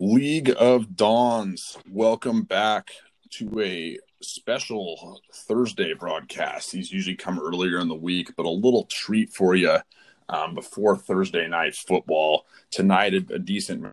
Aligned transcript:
League 0.00 0.52
of 0.58 0.96
Dawns, 0.96 1.78
welcome 1.88 2.42
back 2.42 2.90
to 3.30 3.60
a 3.60 3.96
special 4.20 5.20
Thursday 5.32 5.94
broadcast. 5.94 6.72
These 6.72 6.90
usually 6.90 7.14
come 7.14 7.38
earlier 7.38 7.78
in 7.78 7.86
the 7.86 7.94
week, 7.94 8.34
but 8.36 8.44
a 8.44 8.50
little 8.50 8.86
treat 8.90 9.32
for 9.32 9.54
you 9.54 9.76
um, 10.28 10.54
before 10.54 10.96
Thursday 10.96 11.46
night 11.46 11.76
football. 11.76 12.44
Tonight, 12.72 13.14
a, 13.14 13.34
a 13.34 13.38
decent 13.38 13.86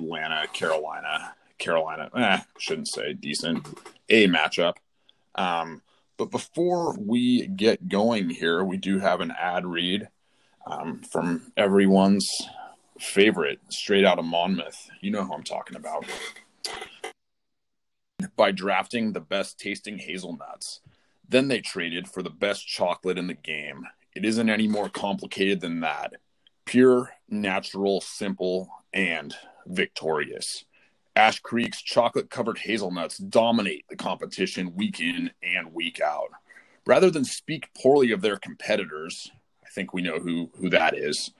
Atlanta, 0.00 0.46
Carolina, 0.52 1.34
Carolina, 1.58 2.08
eh, 2.16 2.38
shouldn't 2.58 2.88
say 2.88 3.14
decent, 3.14 3.66
a 4.08 4.28
matchup. 4.28 4.74
Um, 5.34 5.82
but 6.16 6.30
before 6.30 6.96
we 7.00 7.48
get 7.48 7.88
going 7.88 8.30
here, 8.30 8.62
we 8.62 8.76
do 8.76 9.00
have 9.00 9.20
an 9.20 9.32
ad 9.32 9.66
read 9.66 10.06
um, 10.68 11.00
from 11.00 11.50
everyone's 11.56 12.30
favorite, 12.98 13.60
straight 13.68 14.04
out 14.04 14.18
of 14.18 14.24
Monmouth. 14.24 14.88
You 15.00 15.10
know 15.10 15.24
who 15.24 15.34
I'm 15.34 15.42
talking 15.42 15.76
about. 15.76 16.06
By 18.36 18.52
drafting 18.52 19.12
the 19.12 19.20
best 19.20 19.58
tasting 19.58 19.98
hazelnuts. 19.98 20.80
Then 21.28 21.48
they 21.48 21.60
traded 21.60 22.08
for 22.08 22.22
the 22.22 22.30
best 22.30 22.66
chocolate 22.66 23.18
in 23.18 23.26
the 23.26 23.34
game. 23.34 23.86
It 24.14 24.24
isn't 24.24 24.48
any 24.48 24.68
more 24.68 24.88
complicated 24.88 25.60
than 25.60 25.80
that. 25.80 26.14
Pure, 26.64 27.10
natural, 27.28 28.00
simple, 28.00 28.68
and 28.92 29.34
victorious. 29.66 30.64
Ash 31.16 31.40
Creek's 31.40 31.80
chocolate 31.80 32.30
covered 32.30 32.58
hazelnuts 32.58 33.18
dominate 33.18 33.86
the 33.88 33.96
competition 33.96 34.74
week 34.74 35.00
in 35.00 35.30
and 35.42 35.72
week 35.72 36.00
out. 36.00 36.30
Rather 36.86 37.10
than 37.10 37.24
speak 37.24 37.70
poorly 37.74 38.10
of 38.10 38.20
their 38.20 38.36
competitors, 38.36 39.30
I 39.64 39.68
think 39.70 39.92
we 39.92 40.02
know 40.02 40.18
who, 40.18 40.50
who 40.58 40.68
that 40.70 40.96
is, 40.96 41.30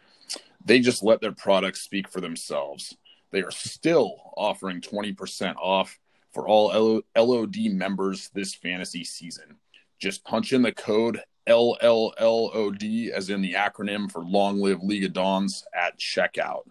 they 0.64 0.80
just 0.80 1.02
let 1.02 1.20
their 1.20 1.32
products 1.32 1.82
speak 1.82 2.08
for 2.08 2.20
themselves. 2.20 2.96
They 3.30 3.42
are 3.42 3.50
still 3.50 4.32
offering 4.36 4.80
20% 4.80 5.56
off 5.56 5.98
for 6.32 6.48
all 6.48 7.02
LOD 7.16 7.56
members 7.72 8.30
this 8.34 8.54
fantasy 8.54 9.04
season. 9.04 9.56
Just 9.98 10.24
punch 10.24 10.52
in 10.52 10.62
the 10.62 10.72
code 10.72 11.20
LLLOD, 11.46 13.10
as 13.10 13.30
in 13.30 13.42
the 13.42 13.52
acronym 13.52 14.10
for 14.10 14.24
Long 14.24 14.60
Live 14.60 14.82
League 14.82 15.04
of 15.04 15.12
Dawns, 15.12 15.64
at 15.74 15.98
checkout. 15.98 16.62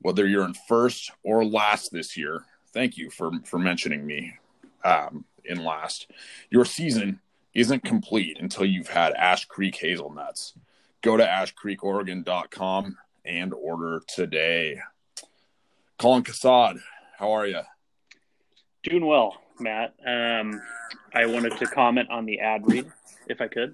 Whether 0.00 0.26
you're 0.26 0.44
in 0.44 0.54
first 0.68 1.12
or 1.22 1.44
last 1.44 1.92
this 1.92 2.16
year, 2.16 2.44
thank 2.72 2.96
you 2.96 3.10
for, 3.10 3.30
for 3.44 3.58
mentioning 3.58 4.04
me 4.04 4.34
um, 4.84 5.24
in 5.44 5.64
last. 5.64 6.10
Your 6.50 6.64
season 6.64 7.20
isn't 7.54 7.84
complete 7.84 8.38
until 8.40 8.66
you've 8.66 8.88
had 8.88 9.14
Ash 9.14 9.44
Creek 9.46 9.76
hazelnuts. 9.76 10.54
Go 11.02 11.16
to 11.16 11.24
ashcreekoregon.com 11.24 12.96
and 13.26 13.52
order 13.52 14.02
today. 14.06 14.80
Colin 15.98 16.22
Cassad, 16.22 16.78
how 17.18 17.32
are 17.32 17.46
you? 17.46 17.60
Doing 18.82 19.06
well, 19.06 19.36
Matt. 19.58 19.94
Um, 20.06 20.60
I 21.14 21.26
wanted 21.26 21.56
to 21.58 21.66
comment 21.66 22.10
on 22.10 22.26
the 22.26 22.40
ad 22.40 22.66
read, 22.66 22.90
if 23.28 23.40
I 23.40 23.48
could. 23.48 23.70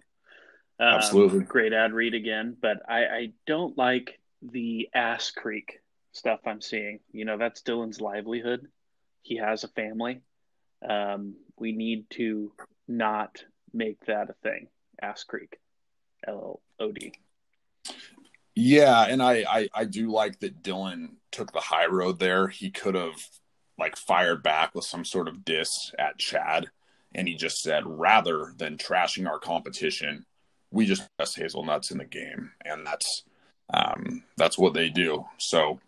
Um, 0.81 0.94
Absolutely. 0.94 1.44
Great 1.44 1.72
ad 1.72 1.92
read 1.92 2.14
again, 2.14 2.56
but 2.61 2.78
I, 2.89 3.05
I 3.05 3.33
don't 3.47 3.77
like 3.77 4.20
the 4.41 4.89
Ass 4.94 5.31
Creek 5.31 5.81
stuff 6.12 6.41
I'm 6.47 6.61
seeing. 6.61 7.00
You 7.12 7.25
know, 7.25 7.39
that's 7.39 7.62
Dylan's 7.62 8.00
livelihood. 8.00 8.66
He 9.22 9.37
has 9.37 9.64
a 9.64 9.69
family. 9.69 10.22
Um, 10.89 11.34
we 11.59 11.72
need 11.72 12.11
to 12.11 12.53
not 12.89 13.44
make 13.72 14.05
that 14.06 14.31
a 14.31 14.34
thing. 14.42 14.69
Ass 15.00 15.25
Creek, 15.25 15.59
L 16.27 16.61
O 16.81 16.92
D. 16.92 17.12
Yeah, 18.55 19.06
and 19.08 19.22
I, 19.22 19.45
I 19.48 19.69
I 19.75 19.84
do 19.84 20.11
like 20.11 20.41
that 20.41 20.62
Dylan 20.62 21.12
took 21.31 21.53
the 21.53 21.61
high 21.61 21.86
road 21.86 22.19
there. 22.19 22.48
He 22.48 22.70
could 22.70 22.94
have 22.94 23.28
like 23.78 23.97
fired 23.97 24.42
back 24.42 24.75
with 24.75 24.84
some 24.84 25.05
sort 25.05 25.28
of 25.28 25.44
diss 25.44 25.92
at 25.98 26.19
Chad, 26.19 26.70
and 27.14 27.27
he 27.27 27.34
just 27.34 27.62
said 27.62 27.84
rather 27.86 28.53
than 28.56 28.77
trashing 28.77 29.27
our 29.27 29.38
competition, 29.38 30.27
we 30.71 30.84
just 30.84 31.09
best 31.19 31.37
hazelnuts 31.37 31.91
in 31.91 31.99
the 31.99 32.04
game, 32.04 32.50
and 32.65 32.87
that's 32.87 33.25
um, 33.72 34.22
that's 34.37 34.59
what 34.59 34.75
they 34.75 34.91
do. 34.91 35.25
So 35.38 35.81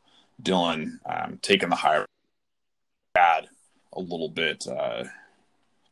Dylan 0.43 0.99
um, 1.05 1.39
taking 1.43 1.69
the 1.69 1.77
high 1.77 2.05
bad 3.15 3.49
a 3.93 4.01
little 4.01 4.31
bit 4.31 4.67
uh, 4.67 5.05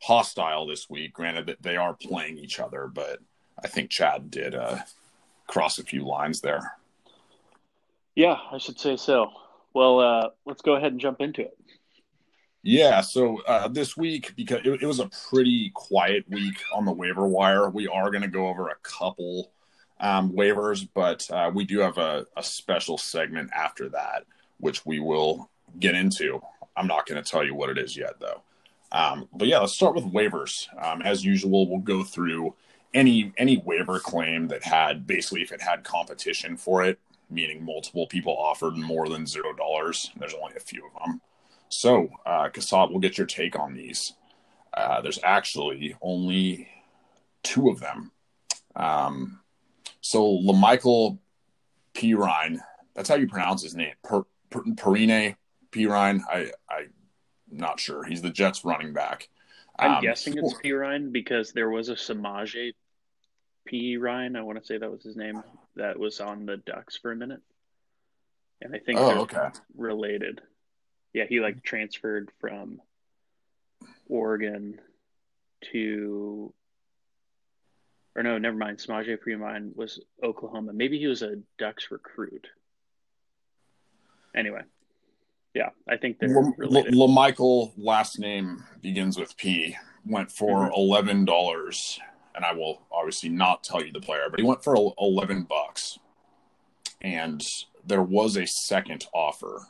hostile 0.01 0.67
this 0.67 0.89
week. 0.89 1.13
Granted 1.13 1.47
that 1.47 1.63
they 1.63 1.77
are 1.77 1.95
playing 1.95 2.39
each 2.39 2.59
other, 2.59 2.91
but 2.93 3.19
I 3.63 3.69
think 3.69 3.91
Chad 3.91 4.31
did. 4.31 4.55
Uh, 4.55 4.79
cross 5.47 5.79
a 5.79 5.85
few 5.85 6.07
lines 6.07 6.41
there. 6.41 6.73
Yeah, 8.15 8.37
I 8.51 8.59
should 8.59 8.79
say 8.79 8.97
so. 8.97 9.31
Well, 9.75 10.01
uh, 10.01 10.29
let's 10.45 10.63
go 10.63 10.75
ahead 10.75 10.93
and 10.93 11.01
jump 11.01 11.21
into 11.21 11.43
it. 11.43 11.57
Yeah, 12.63 13.01
so 13.01 13.41
uh, 13.43 13.69
this 13.69 13.97
week, 13.97 14.35
because 14.37 14.61
it, 14.65 14.83
it, 14.83 14.87
was 14.87 15.01
a 15.01 15.11
pretty 15.31 15.73
quiet 15.75 16.25
week 16.29 16.63
on 16.73 16.85
the 16.85 16.93
waiver 16.93 17.27
wire, 17.27 17.69
we 17.69 17.89
are 17.89 18.11
going 18.11 18.23
to 18.23 18.29
go 18.29 18.47
over 18.47 18.69
a 18.69 18.77
couple 18.83 19.51
um, 19.99 20.33
waivers, 20.33 20.87
but 20.95 21.29
uh, 21.31 21.51
we 21.53 21.65
do 21.65 21.81
have 21.81 21.99
a, 21.99 22.25
a 22.37 22.43
special 22.43 22.99
segment 22.99 23.51
after 23.53 23.89
that, 23.89 24.25
which 24.59 24.87
we 24.87 25.01
will 25.01 25.51
get 25.81 25.97
into. 25.97 26.41
I'm 26.77 26.87
not 26.87 27.07
going 27.07 27.23
to 27.23 27.29
tell 27.29 27.45
you 27.45 27.55
what 27.55 27.71
it 27.71 27.79
is 27.79 27.97
yet, 27.97 28.21
though. 28.21 28.43
Um, 28.93 29.29
but 29.33 29.49
yeah, 29.49 29.59
let's 29.59 29.73
start 29.73 29.97
with 29.97 30.05
waivers. 30.05 30.69
Um, 30.81 31.03
as 31.03 31.25
usual, 31.25 31.69
we'll 31.69 31.81
go 31.81 32.05
through 32.05 32.55
any 32.95 33.33
any 33.37 33.57
waiver 33.59 33.99
claim 33.99 34.49
that 34.49 34.63
had 34.63 35.07
basically 35.07 35.43
if 35.43 35.53
it 35.53 35.63
had 35.63 35.85
competition 35.85 36.57
for 36.57 36.83
it, 36.85 36.99
meaning 37.31 37.65
multiple 37.65 38.07
people 38.07 38.37
offered 38.37 38.77
more 38.77 39.09
than 39.09 39.27
zero 39.27 39.53
dollars. 39.55 40.11
There's 40.17 40.35
only 40.35 40.55
a 40.57 40.61
few 40.61 40.87
of 40.87 40.93
them. 41.05 41.21
So, 41.69 42.11
uh, 42.27 42.51
we'll 42.91 43.01
get 43.01 43.17
your 43.17 43.27
take 43.27 43.59
on 43.59 43.73
these. 43.73 44.13
Uh, 44.75 45.01
there's 45.01 45.19
actually 45.23 45.97
only 46.03 46.69
two 47.43 47.71
of 47.71 47.81
them. 47.81 48.13
Um, 48.77 49.41
so, 50.03 50.23
Lamichael 50.23 51.19
Perine, 51.95 52.59
that's 52.95 53.09
how 53.09 53.15
you 53.15 53.27
pronounce 53.27 53.63
his 53.63 53.75
name. 53.75 53.95
Per, 54.05 54.25
per, 54.51 54.63
Perine 54.63 55.37
Perine. 55.71 56.21
I, 56.31 56.51
I'm 56.69 56.93
not 57.51 57.81
sure. 57.81 58.05
He's 58.05 58.21
the 58.21 58.31
Jets 58.31 58.65
running 58.65 58.93
back. 58.93 59.31
I'm 59.79 59.93
um, 59.93 60.03
guessing 60.03 60.37
it's 60.37 60.55
Perine 60.65 61.11
because 61.11 61.53
there 61.53 61.71
was 61.71 61.89
a 61.89 61.95
Samaje 61.95 62.75
Perine. 63.71 64.37
I 64.37 64.43
want 64.43 64.59
to 64.59 64.65
say 64.65 64.79
that 64.79 64.91
was 64.91 65.03
his 65.03 65.17
name. 65.17 65.43
That 65.77 65.99
was 65.99 66.21
on 66.21 66.47
the 66.47 66.57
Ducks 66.57 66.97
for 66.97 67.13
a 67.13 67.17
minute, 67.17 67.41
and 68.61 68.75
I 68.75 68.79
think 68.79 68.99
oh, 68.99 69.21
okay. 69.23 69.49
related. 69.77 70.41
Yeah, 71.13 71.25
he 71.29 71.41
like 71.41 71.63
transferred 71.63 72.31
from 72.41 72.81
Oregon 74.09 74.81
to, 75.73 76.53
or 78.17 78.23
no, 78.23 78.39
never 78.39 78.57
mind. 78.57 78.79
Samaje 78.79 79.19
Perine 79.19 79.75
was 79.77 80.01
Oklahoma. 80.23 80.73
Maybe 80.73 80.99
he 80.99 81.07
was 81.07 81.23
a 81.23 81.37
Ducks 81.59 81.91
recruit. 81.91 82.47
Anyway, 84.35 84.63
yeah, 85.55 85.71
I 85.89 85.97
think 85.97 86.19
they're. 86.19 86.35
L- 86.37 87.09
Michael 87.09 87.73
last 87.77 88.19
name 88.19 88.65
begins 88.81 89.19
with 89.19 89.37
P. 89.37 89.77
Went 90.05 90.33
for 90.33 90.63
mm-hmm. 90.63 90.75
eleven 90.75 91.25
dollars 91.25 92.01
and 92.35 92.45
I 92.45 92.53
will 92.53 92.83
obviously 92.91 93.29
not 93.29 93.63
tell 93.63 93.85
you 93.85 93.93
the 93.93 94.01
player, 94.01 94.27
but 94.31 94.41
he 94.41 94.47
went 94.47 94.65
for 94.65 94.75
11 94.99 95.43
bucks. 95.45 95.99
And 97.01 97.43
there 97.87 98.03
was 98.03 98.37
a 98.37 98.47
second 98.47 99.07
offer. 99.13 99.67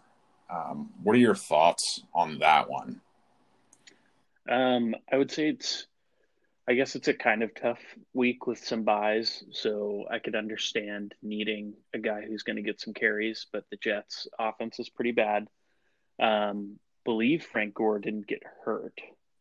Um, 0.50 0.90
what 1.02 1.16
are 1.16 1.20
your 1.20 1.34
thoughts 1.34 2.02
on 2.14 2.38
that 2.40 2.68
one? 2.68 3.00
Um, 4.48 4.94
I 5.10 5.16
would 5.16 5.30
say 5.30 5.48
it's, 5.48 5.86
I 6.68 6.74
guess 6.74 6.94
it's 6.94 7.08
a 7.08 7.14
kind 7.14 7.42
of 7.42 7.54
tough 7.54 7.80
week 8.12 8.46
with 8.46 8.64
some 8.64 8.82
buys. 8.82 9.44
So 9.50 10.04
I 10.10 10.18
could 10.18 10.36
understand 10.36 11.14
needing 11.22 11.74
a 11.94 11.98
guy 11.98 12.22
who's 12.22 12.42
going 12.42 12.56
to 12.56 12.62
get 12.62 12.80
some 12.80 12.94
carries, 12.94 13.46
but 13.52 13.64
the 13.70 13.76
Jets' 13.76 14.28
offense 14.38 14.78
is 14.78 14.88
pretty 14.88 15.12
bad. 15.12 15.48
Um, 16.20 16.78
believe 17.04 17.44
Frank 17.44 17.74
Gore 17.74 17.98
didn't 17.98 18.26
get 18.26 18.42
hurt 18.64 19.00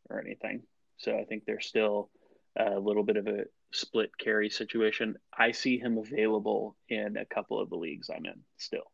or 0.10 0.20
anything. 0.20 0.64
So 0.98 1.18
I 1.18 1.26
think 1.26 1.46
they're 1.46 1.60
still 1.60 2.10
a 2.58 2.80
little 2.80 3.04
bit 3.04 3.18
of 3.18 3.28
a 3.28 3.46
split 3.72 4.18
carry 4.18 4.50
situation. 4.50 5.18
I 5.36 5.52
see 5.52 5.78
him 5.78 5.98
available 5.98 6.76
in 6.90 7.18
a 7.18 7.26
couple 7.26 7.60
of 7.60 7.70
the 7.70 7.78
leagues 7.78 8.10
I'm 8.10 8.26
in 8.26 8.42
still. 8.58 8.92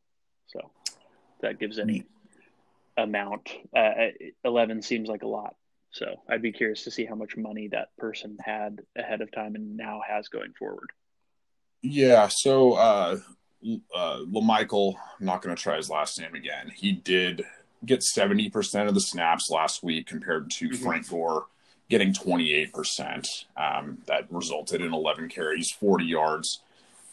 So 0.48 0.72
that 1.42 1.60
gives 1.60 1.80
any 1.80 2.06
amount. 2.98 3.50
Uh, 3.76 4.10
11 4.44 4.82
seems 4.82 5.10
like 5.10 5.24
a 5.24 5.28
lot. 5.28 5.56
So 5.92 6.06
I'd 6.30 6.42
be 6.42 6.52
curious 6.52 6.84
to 6.84 6.92
see 6.92 7.06
how 7.06 7.16
much 7.16 7.38
money 7.38 7.70
that 7.70 7.90
person 7.98 8.38
had 8.44 8.82
ahead 8.96 9.22
of 9.22 9.32
time 9.32 9.56
and 9.56 9.78
now 9.78 10.02
has 10.08 10.28
going 10.28 10.54
forward. 10.58 10.92
Yeah. 11.82 12.28
So, 12.30 12.74
uh, 12.74 13.18
uh, 13.96 14.20
LaMichael, 14.20 14.96
I'm 15.20 15.26
not 15.26 15.42
going 15.42 15.56
to 15.56 15.62
try 15.62 15.78
his 15.78 15.90
last 15.90 16.20
name 16.20 16.36
again. 16.36 16.72
He 16.76 16.92
did 16.92 17.46
get 17.86 18.02
70% 18.02 18.88
of 18.88 18.94
the 18.94 19.02
snaps 19.02 19.50
last 19.50 19.84
week 19.84 20.08
compared 20.08 20.50
to 20.52 20.70
mm-hmm. 20.70 20.84
Frank 20.84 21.10
Gore 21.10 21.48
getting 21.90 22.14
28%. 22.14 23.46
Um, 23.56 24.00
that 24.08 24.32
resulted 24.32 24.82
in 24.82 24.94
11 24.94 25.30
carries, 25.30 25.72
40 25.72 26.06
yards, 26.06 26.62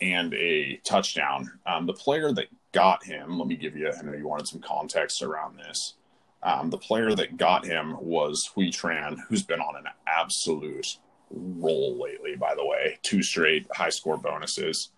and 0.00 0.34
a 0.34 0.80
touchdown. 0.84 1.50
Um, 1.66 1.86
the 1.86 1.92
player 1.92 2.32
that 2.32 2.46
got 2.72 3.04
him, 3.04 3.38
let 3.38 3.46
me 3.46 3.56
give 3.56 3.76
you, 3.76 3.90
I 3.90 4.02
know 4.02 4.12
you 4.12 4.26
wanted 4.26 4.48
some 4.48 4.60
context 4.60 5.22
around 5.22 5.58
this. 5.58 5.94
Um, 6.42 6.68
the 6.68 6.78
player 6.78 7.14
that 7.14 7.36
got 7.36 7.64
him 7.64 7.96
was 8.00 8.50
Hui 8.54 8.66
Tran, 8.66 9.16
who's 9.28 9.42
been 9.42 9.60
on 9.60 9.76
an 9.76 9.86
absolute 10.06 10.98
roll 11.30 11.98
lately, 12.00 12.36
by 12.36 12.54
the 12.54 12.64
way. 12.64 12.98
Two 13.02 13.22
straight 13.22 13.66
high 13.72 13.88
score 13.88 14.18
bonuses. 14.18 14.90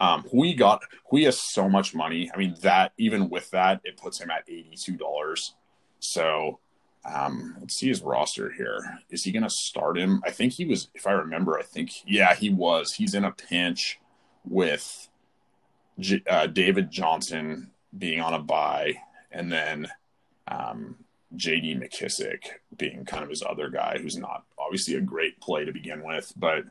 Um, 0.00 0.24
Hui 0.32 0.54
got 0.54 0.82
Hui 1.10 1.24
has 1.24 1.40
so 1.40 1.68
much 1.68 1.94
money. 1.94 2.30
I 2.34 2.38
mean, 2.38 2.56
that 2.62 2.92
even 2.98 3.28
with 3.28 3.50
that, 3.50 3.80
it 3.84 3.98
puts 3.98 4.18
him 4.18 4.30
at 4.30 4.44
eighty-two 4.48 4.96
dollars. 4.96 5.54
So 6.00 6.58
um, 7.04 7.56
let's 7.60 7.74
see 7.76 7.88
his 7.88 8.02
roster 8.02 8.50
here. 8.50 8.98
Is 9.10 9.24
he 9.24 9.32
going 9.32 9.42
to 9.42 9.50
start 9.50 9.98
him? 9.98 10.22
I 10.24 10.30
think 10.30 10.52
he 10.52 10.64
was, 10.64 10.88
if 10.94 11.06
I 11.06 11.12
remember, 11.12 11.58
I 11.58 11.62
think, 11.62 11.92
yeah, 12.06 12.34
he 12.34 12.50
was. 12.50 12.94
He's 12.94 13.14
in 13.14 13.24
a 13.24 13.32
pinch 13.32 13.98
with 14.44 15.08
J- 15.98 16.22
uh, 16.28 16.46
David 16.46 16.90
Johnson 16.90 17.70
being 17.96 18.20
on 18.20 18.34
a 18.34 18.38
bye, 18.38 18.96
and 19.30 19.50
then 19.50 19.88
um, 20.46 20.96
JD 21.36 21.80
McKissic 21.80 22.42
being 22.76 23.04
kind 23.04 23.24
of 23.24 23.30
his 23.30 23.42
other 23.42 23.70
guy, 23.70 23.98
who's 24.00 24.16
not 24.16 24.44
obviously 24.58 24.94
a 24.94 25.00
great 25.00 25.40
play 25.40 25.64
to 25.64 25.72
begin 25.72 26.02
with. 26.02 26.32
But 26.36 26.64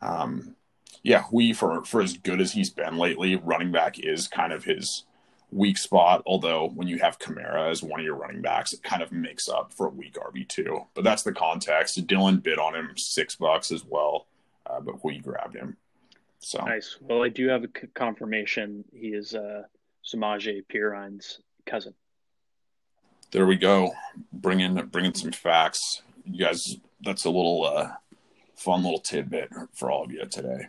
um, 0.00 0.56
yeah, 1.02 1.24
we, 1.30 1.52
for, 1.52 1.84
for 1.84 2.02
as 2.02 2.16
good 2.16 2.40
as 2.40 2.52
he's 2.52 2.70
been 2.70 2.98
lately, 2.98 3.36
running 3.36 3.70
back 3.70 3.98
is 3.98 4.26
kind 4.26 4.52
of 4.52 4.64
his 4.64 5.04
weak 5.50 5.78
spot. 5.78 6.22
Although 6.26 6.68
when 6.74 6.88
you 6.88 6.98
have 6.98 7.18
Kamara 7.18 7.70
as 7.70 7.82
one 7.82 8.00
of 8.00 8.06
your 8.06 8.16
running 8.16 8.42
backs, 8.42 8.72
it 8.72 8.82
kind 8.82 9.02
of 9.02 9.12
makes 9.12 9.48
up 9.48 9.72
for 9.72 9.86
a 9.86 9.90
weak 9.90 10.14
RB 10.14 10.46
two. 10.48 10.86
But 10.94 11.04
that's 11.04 11.22
the 11.22 11.32
context. 11.32 12.06
Dylan 12.06 12.42
bid 12.42 12.58
on 12.58 12.74
him 12.74 12.92
six 12.96 13.36
bucks 13.36 13.70
as 13.70 13.84
well, 13.84 14.26
uh, 14.66 14.80
but 14.80 15.04
we 15.04 15.18
grabbed 15.18 15.56
him. 15.56 15.76
So 16.40 16.64
nice. 16.64 16.96
Well, 17.00 17.22
I 17.22 17.28
do 17.28 17.48
have 17.48 17.64
a 17.64 17.68
confirmation. 17.68 18.84
He 18.92 19.08
is 19.08 19.34
uh, 19.34 19.62
Samaje 20.04 20.66
Perine's 20.68 21.40
cousin. 21.66 21.94
There 23.30 23.46
we 23.46 23.56
go. 23.56 23.92
Bringing 24.32 24.74
bringing 24.86 25.14
some 25.14 25.32
facts. 25.32 26.02
You 26.24 26.44
guys, 26.44 26.76
that's 27.02 27.24
a 27.24 27.30
little 27.30 27.64
uh, 27.64 27.90
fun 28.54 28.82
little 28.82 29.00
tidbit 29.00 29.50
for 29.74 29.90
all 29.90 30.04
of 30.04 30.12
you 30.12 30.24
today. 30.26 30.68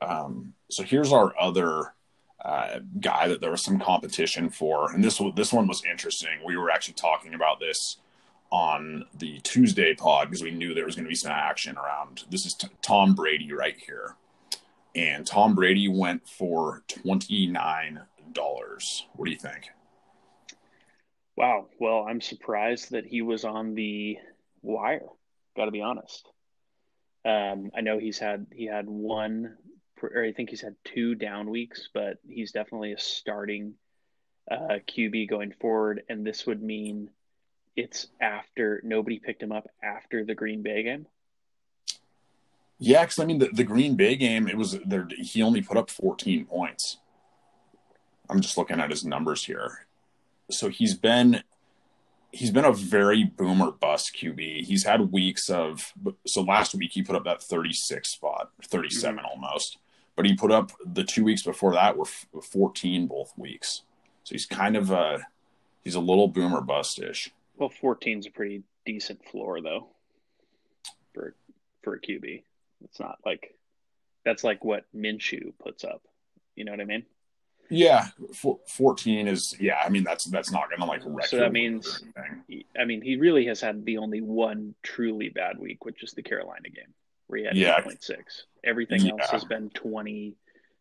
Um, 0.00 0.54
so 0.70 0.82
here's 0.82 1.12
our 1.12 1.34
other 1.38 1.94
uh, 2.44 2.80
guy 3.00 3.28
that 3.28 3.40
there 3.40 3.50
was 3.50 3.62
some 3.62 3.78
competition 3.78 4.50
for, 4.50 4.92
and 4.92 5.04
this 5.04 5.20
this 5.36 5.52
one 5.52 5.66
was 5.66 5.82
interesting. 5.84 6.40
We 6.44 6.56
were 6.56 6.70
actually 6.70 6.94
talking 6.94 7.34
about 7.34 7.60
this 7.60 7.98
on 8.50 9.04
the 9.18 9.38
Tuesday 9.40 9.94
pod 9.94 10.28
because 10.28 10.42
we 10.42 10.50
knew 10.50 10.74
there 10.74 10.84
was 10.84 10.96
going 10.96 11.04
to 11.04 11.10
be 11.10 11.14
some 11.14 11.32
action 11.32 11.76
around. 11.76 12.24
This 12.30 12.46
is 12.46 12.54
t- 12.54 12.68
Tom 12.82 13.14
Brady 13.14 13.52
right 13.52 13.76
here, 13.76 14.16
and 14.94 15.26
Tom 15.26 15.54
Brady 15.54 15.88
went 15.88 16.28
for 16.28 16.82
twenty 16.88 17.46
nine 17.46 18.00
dollars. 18.32 19.06
What 19.14 19.26
do 19.26 19.30
you 19.32 19.38
think? 19.38 19.70
Wow. 21.36 21.68
Well, 21.78 22.06
I'm 22.08 22.20
surprised 22.20 22.90
that 22.90 23.06
he 23.06 23.22
was 23.22 23.44
on 23.44 23.74
the 23.74 24.18
wire. 24.62 25.06
Got 25.56 25.66
to 25.66 25.70
be 25.70 25.80
honest. 25.80 26.28
Um, 27.24 27.70
I 27.74 27.82
know 27.82 27.98
he's 27.98 28.18
had 28.18 28.46
he 28.52 28.66
had 28.66 28.86
one 28.88 29.56
or 30.02 30.24
I 30.24 30.32
think 30.32 30.50
he's 30.50 30.60
had 30.60 30.76
two 30.84 31.14
down 31.14 31.50
weeks, 31.50 31.88
but 31.92 32.18
he's 32.28 32.52
definitely 32.52 32.92
a 32.92 32.98
starting 32.98 33.74
uh, 34.50 34.78
QB 34.88 35.28
going 35.28 35.52
forward. 35.60 36.02
And 36.08 36.26
this 36.26 36.46
would 36.46 36.62
mean 36.62 37.10
it's 37.76 38.08
after 38.20 38.80
nobody 38.84 39.18
picked 39.18 39.42
him 39.42 39.52
up 39.52 39.68
after 39.82 40.24
the 40.24 40.34
Green 40.34 40.62
Bay 40.62 40.82
game. 40.82 41.06
Yeah, 42.78 43.02
because 43.02 43.18
I 43.18 43.26
mean 43.26 43.38
the, 43.38 43.50
the 43.52 43.64
Green 43.64 43.94
Bay 43.94 44.16
game, 44.16 44.48
it 44.48 44.56
was 44.56 44.78
there. 44.86 45.06
He 45.18 45.42
only 45.42 45.60
put 45.60 45.76
up 45.76 45.90
14 45.90 46.46
points. 46.46 46.98
I'm 48.28 48.40
just 48.40 48.56
looking 48.56 48.80
at 48.80 48.90
his 48.90 49.04
numbers 49.04 49.44
here. 49.44 49.86
So 50.50 50.68
he's 50.68 50.94
been 50.94 51.42
he's 52.32 52.50
been 52.50 52.64
a 52.64 52.72
very 52.72 53.24
boomer 53.24 53.70
bust 53.70 54.16
QB. 54.16 54.64
He's 54.64 54.84
had 54.84 55.12
weeks 55.12 55.50
of 55.50 55.92
so 56.26 56.42
last 56.42 56.74
week 56.74 56.92
he 56.92 57.02
put 57.02 57.16
up 57.16 57.24
that 57.24 57.42
36 57.42 58.08
spot, 58.08 58.50
37 58.62 59.16
mm-hmm. 59.16 59.26
almost 59.26 59.78
but 60.20 60.28
he 60.28 60.36
put 60.36 60.52
up 60.52 60.70
the 60.84 61.02
two 61.02 61.24
weeks 61.24 61.42
before 61.42 61.72
that 61.72 61.96
were 61.96 62.04
14 62.42 63.06
both 63.06 63.32
weeks. 63.38 63.84
So 64.24 64.34
he's 64.34 64.44
kind 64.44 64.76
of 64.76 64.90
a 64.90 65.26
he's 65.82 65.94
a 65.94 66.00
little 66.00 66.28
boomer 66.28 66.60
bustish. 66.60 67.30
Well, 67.56 67.70
14 67.70 68.18
is 68.18 68.26
a 68.26 68.30
pretty 68.30 68.62
decent 68.84 69.24
floor 69.24 69.62
though 69.62 69.88
for 71.14 71.34
for 71.80 71.94
a 71.94 72.00
QB. 72.02 72.42
It's 72.84 73.00
not 73.00 73.16
like 73.24 73.54
that's 74.22 74.44
like 74.44 74.62
what 74.62 74.84
Minshew 74.94 75.54
puts 75.58 75.84
up. 75.84 76.02
You 76.54 76.66
know 76.66 76.72
what 76.72 76.82
I 76.82 76.84
mean? 76.84 77.06
Yeah, 77.70 78.08
14 78.66 79.26
is 79.26 79.56
yeah. 79.58 79.80
I 79.82 79.88
mean 79.88 80.04
that's 80.04 80.26
that's 80.26 80.52
not 80.52 80.68
going 80.68 80.80
to 80.80 80.86
like 80.86 81.00
wreck. 81.06 81.28
So 81.28 81.38
that 81.38 81.52
means 81.52 82.04
I 82.78 82.84
mean 82.84 83.00
he 83.00 83.16
really 83.16 83.46
has 83.46 83.62
had 83.62 83.86
the 83.86 83.96
only 83.96 84.20
one 84.20 84.74
truly 84.82 85.30
bad 85.30 85.58
week, 85.58 85.86
which 85.86 86.02
is 86.02 86.12
the 86.12 86.22
Carolina 86.22 86.68
game 86.68 86.92
where 87.30 87.40
he 87.40 87.46
had 87.46 87.56
yeah. 87.56 87.80
8.6. 87.80 88.16
Everything 88.64 89.06
yeah. 89.06 89.12
else 89.12 89.30
has 89.30 89.44
been 89.44 89.70
20, 89.70 90.36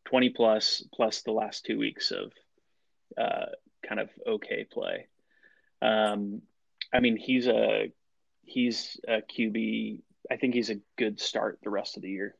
20 0.05 0.29
plus, 0.29 0.83
plus 0.93 1.21
the 1.21 1.31
last 1.31 1.65
two 1.65 1.77
weeks 1.77 2.11
of 2.11 2.31
uh, 3.17 3.45
kind 3.87 3.99
of 3.99 4.09
okay 4.27 4.65
play. 4.69 5.07
Um, 5.81 6.41
I 6.93 6.99
mean, 6.99 7.17
he's 7.17 7.47
a 7.47 7.91
he's 8.45 8.99
a 9.07 9.21
QB. 9.21 10.01
I 10.31 10.37
think 10.37 10.53
he's 10.53 10.69
a 10.69 10.79
good 10.97 11.19
start 11.19 11.59
the 11.63 11.69
rest 11.69 11.95
of 11.97 12.03
the 12.03 12.09
year, 12.09 12.35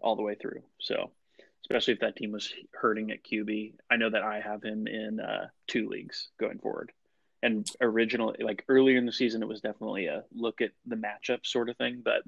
all 0.00 0.16
the 0.16 0.22
way 0.22 0.34
through. 0.34 0.62
So, 0.80 1.10
especially 1.62 1.94
if 1.94 2.00
that 2.00 2.16
team 2.16 2.32
was 2.32 2.52
hurting 2.72 3.10
at 3.10 3.24
QB, 3.24 3.74
I 3.90 3.96
know 3.96 4.10
that 4.10 4.22
I 4.22 4.40
have 4.40 4.62
him 4.62 4.86
in 4.86 5.20
uh, 5.20 5.48
two 5.68 5.88
leagues 5.88 6.30
going 6.38 6.58
forward. 6.58 6.92
And 7.42 7.66
originally, 7.80 8.42
like 8.42 8.64
earlier 8.68 8.98
in 8.98 9.06
the 9.06 9.12
season, 9.12 9.42
it 9.42 9.48
was 9.48 9.60
definitely 9.60 10.06
a 10.06 10.24
look 10.34 10.60
at 10.60 10.72
the 10.86 10.96
matchup 10.96 11.46
sort 11.46 11.70
of 11.70 11.76
thing. 11.76 12.02
But 12.04 12.22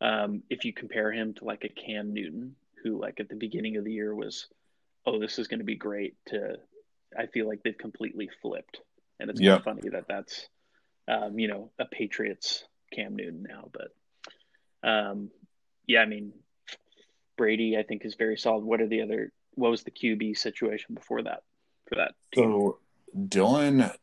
um, 0.00 0.42
if 0.50 0.64
you 0.64 0.72
compare 0.72 1.12
him 1.12 1.34
to 1.34 1.44
like 1.44 1.64
a 1.64 1.68
Cam 1.68 2.12
Newton, 2.12 2.56
who 2.82 3.00
like 3.00 3.20
at 3.20 3.28
the 3.28 3.36
beginning 3.36 3.76
of 3.76 3.84
the 3.84 3.92
year 3.92 4.14
was, 4.14 4.46
oh, 5.06 5.18
this 5.18 5.38
is 5.38 5.48
going 5.48 5.60
to 5.60 5.64
be 5.64 5.76
great. 5.76 6.16
To 6.26 6.56
I 7.18 7.26
feel 7.26 7.48
like 7.48 7.62
they've 7.62 7.76
completely 7.76 8.28
flipped, 8.42 8.80
and 9.20 9.30
it's 9.30 9.40
yep. 9.40 9.64
funny 9.64 9.88
that 9.90 10.06
that's, 10.08 10.48
um, 11.08 11.38
you 11.38 11.48
know, 11.48 11.70
a 11.78 11.84
Patriots 11.84 12.64
Cam 12.92 13.16
Newton 13.16 13.46
now. 13.48 13.70
But, 13.72 14.88
um, 14.88 15.30
yeah, 15.86 16.00
I 16.00 16.06
mean, 16.06 16.32
Brady 17.36 17.76
I 17.76 17.82
think 17.82 18.04
is 18.04 18.14
very 18.14 18.36
solid. 18.36 18.64
What 18.64 18.80
are 18.80 18.88
the 18.88 19.02
other? 19.02 19.32
What 19.54 19.70
was 19.70 19.84
the 19.84 19.90
QB 19.90 20.36
situation 20.36 20.94
before 20.94 21.22
that 21.22 21.42
for 21.88 21.96
that? 21.96 22.14
Team? 22.32 22.44
So 22.44 22.78
Dylan 23.16 23.94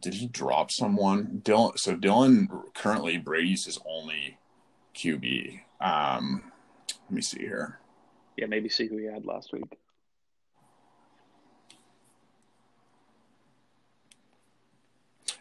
did 0.00 0.14
he 0.14 0.26
drop 0.26 0.70
someone? 0.70 1.40
Dylan. 1.44 1.78
So 1.78 1.96
Dylan 1.96 2.48
currently 2.74 3.18
Brady's 3.18 3.64
his 3.64 3.78
only 3.86 4.38
QB. 4.94 5.60
Um, 5.80 6.52
let 6.88 7.10
me 7.10 7.22
see 7.22 7.40
here. 7.40 7.78
Yeah, 8.36 8.46
maybe 8.46 8.68
see 8.68 8.86
who 8.86 8.96
he 8.96 9.06
had 9.06 9.26
last 9.26 9.52
week. 9.52 9.78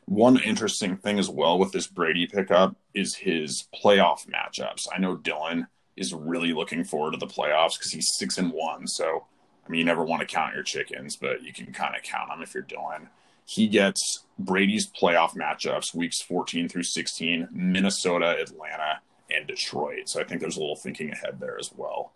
One 0.05 0.38
interesting 0.39 0.98
thing 0.98 1.20
as 1.20 1.29
well 1.29 1.58
with 1.58 1.72
this 1.72 1.88
Brady 1.88 2.27
pickup 2.27 2.75
is 2.93 3.15
his 3.15 3.67
playoff 3.74 4.27
matchups. 4.27 4.88
I 4.93 5.00
know 5.00 5.15
Dylan 5.15 5.67
is 5.96 6.13
really 6.13 6.51
looking 6.51 6.84
forward 6.84 7.12
to 7.12 7.17
the 7.17 7.27
playoffs 7.27 7.77
because 7.77 7.91
he's 7.91 8.17
six 8.17 8.38
and 8.38 8.51
one. 8.51 8.88
So, 8.88 9.25
I 9.65 9.70
mean, 9.70 9.79
you 9.79 9.86
never 9.86 10.03
want 10.03 10.20
to 10.20 10.27
count 10.27 10.53
your 10.53 10.63
chickens, 10.63 11.15
but 11.15 11.43
you 11.43 11.53
can 11.53 11.72
kind 11.72 11.96
of 11.96 12.03
count 12.03 12.29
them 12.29 12.41
if 12.41 12.53
you're 12.53 12.63
Dylan. 12.63 13.08
He 13.46 13.67
gets 13.67 14.25
Brady's 14.38 14.86
playoff 14.86 15.36
matchups 15.36 15.93
weeks 15.96 16.22
14 16.22 16.67
through 16.67 16.84
16, 16.84 17.48
Minnesota, 17.51 18.36
Atlanta, 18.38 19.01
and 19.35 19.47
Detroit. 19.47 20.09
So 20.09 20.19
I 20.19 20.23
think 20.23 20.41
there's 20.41 20.57
a 20.57 20.59
little 20.59 20.75
thinking 20.75 21.11
ahead 21.11 21.39
there 21.39 21.57
as 21.59 21.71
well. 21.75 22.13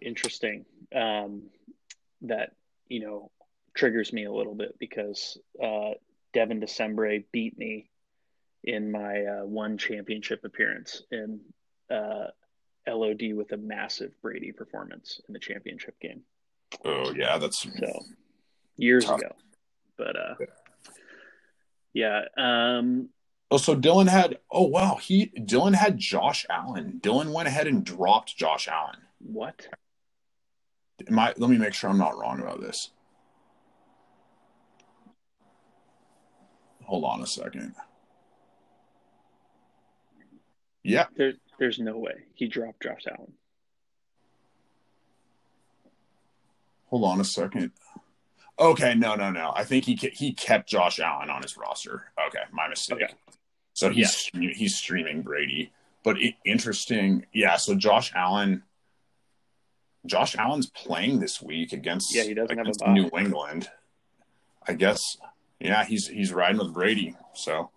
Interesting. 0.00 0.64
Um, 0.94 1.44
that 2.22 2.52
you 2.88 3.00
know 3.00 3.30
triggers 3.74 4.12
me 4.12 4.24
a 4.24 4.32
little 4.32 4.54
bit 4.54 4.78
because 4.78 5.38
uh, 5.62 5.92
Devin 6.32 6.60
Decembre 6.60 7.20
beat 7.32 7.58
me 7.58 7.88
in 8.64 8.90
my 8.90 9.24
uh, 9.24 9.44
one 9.44 9.78
championship 9.78 10.44
appearance 10.44 11.02
in 11.10 11.40
uh, 11.90 12.26
LOD 12.86 13.32
with 13.34 13.52
a 13.52 13.56
massive 13.56 14.12
Brady 14.22 14.52
performance 14.52 15.20
in 15.28 15.32
the 15.32 15.40
championship 15.40 15.98
game. 16.00 16.22
Oh 16.84 17.12
yeah, 17.12 17.38
that's 17.38 17.62
so 17.62 18.04
years 18.76 19.04
tough. 19.04 19.20
ago. 19.20 19.32
But 19.96 20.16
uh, 20.16 20.34
yeah, 21.92 22.22
um, 22.36 23.08
Oh, 23.52 23.58
so 23.58 23.76
Dylan 23.76 24.08
had. 24.08 24.38
Oh 24.50 24.66
wow, 24.66 24.96
he 24.96 25.26
Dylan 25.26 25.74
had 25.74 25.98
Josh 25.98 26.46
Allen. 26.48 27.00
Dylan 27.02 27.34
went 27.34 27.48
ahead 27.48 27.66
and 27.66 27.84
dropped 27.84 28.34
Josh 28.34 28.66
Allen. 28.66 28.96
What? 29.18 29.68
I, 31.14 31.34
let 31.36 31.50
me 31.50 31.58
make 31.58 31.74
sure 31.74 31.90
I'm 31.90 31.98
not 31.98 32.16
wrong 32.18 32.40
about 32.40 32.62
this. 32.62 32.92
Hold 36.84 37.04
on 37.04 37.20
a 37.20 37.26
second. 37.26 37.74
Yeah. 40.82 41.06
There, 41.14 41.34
there's 41.58 41.78
no 41.78 41.98
way 41.98 42.24
he 42.34 42.48
dropped 42.48 42.82
Josh 42.82 43.04
Allen. 43.06 43.34
Hold 46.86 47.04
on 47.04 47.20
a 47.20 47.24
second. 47.24 47.72
Okay, 48.58 48.94
no, 48.94 49.14
no, 49.14 49.30
no. 49.30 49.52
I 49.54 49.64
think 49.64 49.84
he 49.84 49.94
he 49.94 50.32
kept 50.32 50.70
Josh 50.70 50.98
Allen 51.00 51.28
on 51.28 51.42
his 51.42 51.58
roster. 51.58 52.12
Okay, 52.28 52.44
my 52.50 52.66
mistake. 52.68 53.02
Okay. 53.02 53.12
So 53.82 53.90
he's 53.90 54.30
yeah. 54.32 54.50
he's 54.54 54.76
streaming 54.76 55.22
Brady, 55.22 55.72
but 56.04 56.16
it, 56.22 56.36
interesting. 56.44 57.26
Yeah, 57.32 57.56
so 57.56 57.74
Josh 57.74 58.12
Allen, 58.14 58.62
Josh 60.06 60.36
Allen's 60.36 60.70
playing 60.70 61.18
this 61.18 61.42
week 61.42 61.72
against 61.72 62.14
yeah 62.14 62.22
he 62.22 62.32
doesn't 62.32 62.56
have 62.56 62.68
a 62.80 62.92
New 62.92 63.10
England. 63.18 63.68
I 64.68 64.74
guess 64.74 65.16
yeah 65.58 65.84
he's 65.84 66.06
he's 66.06 66.32
riding 66.32 66.58
with 66.58 66.72
Brady. 66.72 67.16
So 67.34 67.70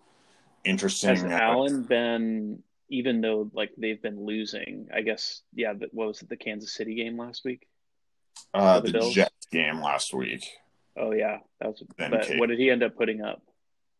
interesting. 0.63 1.15
Has 1.15 1.25
Allen 1.25 1.81
been 1.81 2.61
even 2.89 3.21
though 3.21 3.49
like 3.51 3.71
they've 3.75 3.99
been 3.99 4.27
losing? 4.27 4.89
I 4.93 5.01
guess 5.01 5.41
yeah. 5.55 5.73
But 5.73 5.91
what 5.91 6.09
was 6.09 6.21
it? 6.21 6.29
The 6.29 6.37
Kansas 6.37 6.71
City 6.71 6.93
game 6.93 7.17
last 7.17 7.43
week. 7.43 7.67
Uh, 8.53 8.79
the, 8.79 8.91
the 8.91 9.09
Jets 9.09 9.47
game 9.51 9.81
last 9.81 10.13
week. 10.13 10.45
Oh 10.95 11.13
yeah, 11.13 11.39
that 11.59 11.69
was. 11.69 11.81
Then 11.97 12.11
but 12.11 12.27
Kate. 12.27 12.39
what 12.39 12.49
did 12.49 12.59
he 12.59 12.69
end 12.69 12.83
up 12.83 12.95
putting 12.95 13.21
up? 13.21 13.41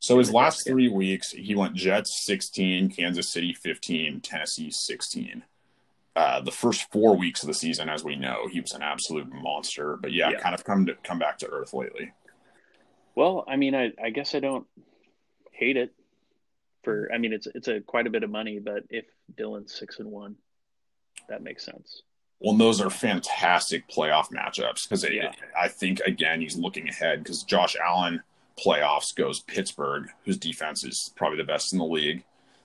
So 0.05 0.19
his 0.19 0.31
last 0.31 0.67
three 0.67 0.88
weeks, 0.88 1.31
he 1.31 1.55
went 1.55 1.74
Jets 1.74 2.24
16, 2.25 2.91
Kansas 2.91 3.27
City 3.27 3.55
15, 3.55 4.21
Tennessee 4.21 4.69
16. 4.69 5.41
Uh, 6.15 6.41
the 6.41 6.51
first 6.51 6.91
four 6.91 7.17
weeks 7.17 7.41
of 7.41 7.47
the 7.47 7.55
season, 7.55 7.89
as 7.89 8.03
we 8.03 8.15
know, 8.15 8.47
he 8.51 8.62
was 8.62 8.74
an 8.74 8.83
absolute 8.83 9.27
monster. 9.33 9.97
But 9.97 10.13
yeah, 10.13 10.29
yeah. 10.29 10.39
kind 10.39 10.53
of 10.53 10.63
come 10.63 10.85
to 10.85 10.93
come 11.03 11.17
back 11.17 11.39
to 11.39 11.47
earth 11.47 11.74
lately. 11.74 12.13
Well, 13.15 13.45
I 13.47 13.55
mean, 13.55 13.74
I, 13.74 13.93
I 14.01 14.12
guess 14.12 14.35
I 14.35 14.41
don't 14.41 14.67
hate 15.51 15.75
it. 15.75 15.91
For 16.83 17.09
I 17.12 17.17
mean, 17.17 17.33
it's 17.33 17.47
it's 17.47 17.67
a 17.67 17.81
quite 17.81 18.05
a 18.05 18.12
bit 18.12 18.21
of 18.21 18.29
money, 18.29 18.59
but 18.59 18.83
if 18.91 19.05
Dylan's 19.33 19.74
six 19.74 19.97
and 19.97 20.12
one, 20.12 20.35
that 21.29 21.41
makes 21.41 21.65
sense. 21.65 22.03
Well, 22.39 22.55
those 22.55 22.79
are 22.79 22.91
fantastic 22.91 23.89
playoff 23.89 24.31
matchups 24.31 24.88
because 24.88 25.03
yeah. 25.03 25.31
I 25.59 25.67
think 25.67 26.01
again 26.01 26.41
he's 26.41 26.55
looking 26.55 26.89
ahead 26.89 27.24
because 27.24 27.41
Josh 27.41 27.75
Allen 27.83 28.21
playoffs 28.63 29.15
goes 29.15 29.41
Pittsburgh, 29.41 30.09
whose 30.24 30.38
defense 30.38 30.83
is 30.83 31.12
probably 31.15 31.38
the 31.38 31.43
best 31.43 31.74
in 31.74 31.79
the 31.79 31.85
league. 31.85 32.24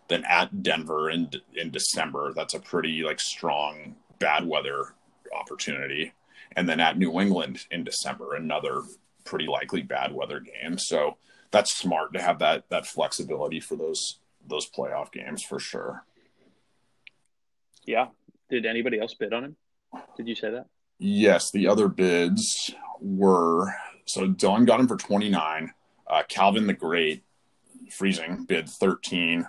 Then 0.09 0.25
at 0.25 0.63
Denver 0.63 1.11
in 1.11 1.31
in 1.55 1.71
December, 1.71 2.33
that's 2.35 2.55
a 2.55 2.61
pretty 2.61 3.03
like 3.03 3.21
strong 3.21 3.97
bad 4.19 4.47
weather 4.47 4.95
opportunity. 5.35 6.13
And 6.57 6.69
then 6.69 6.81
at 6.81 6.99
New 6.99 7.21
England 7.21 7.67
in 7.71 7.85
December, 7.85 8.35
another 8.35 8.83
pretty 9.25 9.47
likely 9.47 9.83
bad 9.83 10.13
weather 10.13 10.41
game. 10.41 10.79
So 10.79 11.17
that's 11.51 11.77
smart 11.77 12.13
to 12.15 12.23
have 12.23 12.39
that 12.41 12.69
that 12.71 12.87
flexibility 12.87 13.61
for 13.61 13.77
those 13.77 14.19
those 14.47 14.69
playoff 14.69 15.13
games 15.13 15.43
for 15.43 15.59
sure. 15.59 16.05
Yeah. 17.85 18.09
Did 18.49 18.67
anybody 18.67 18.99
else 18.99 19.15
bid 19.15 19.33
on 19.33 19.45
him? 19.45 19.57
Did 20.17 20.29
you 20.29 20.35
say 20.35 20.51
that? 20.51 20.67
Yes, 20.99 21.51
the 21.51 21.69
other 21.69 21.89
bids 21.89 22.75
were 23.01 23.75
so 24.07 24.27
Don 24.27 24.65
got 24.65 24.81
him 24.81 24.89
for 24.89 24.97
29. 24.97 25.73
Uh, 26.11 26.25
Calvin 26.29 26.67
the 26.67 26.73
Great, 26.73 27.23
freezing, 27.89 28.45
bid 28.45 28.69
13. 28.69 29.47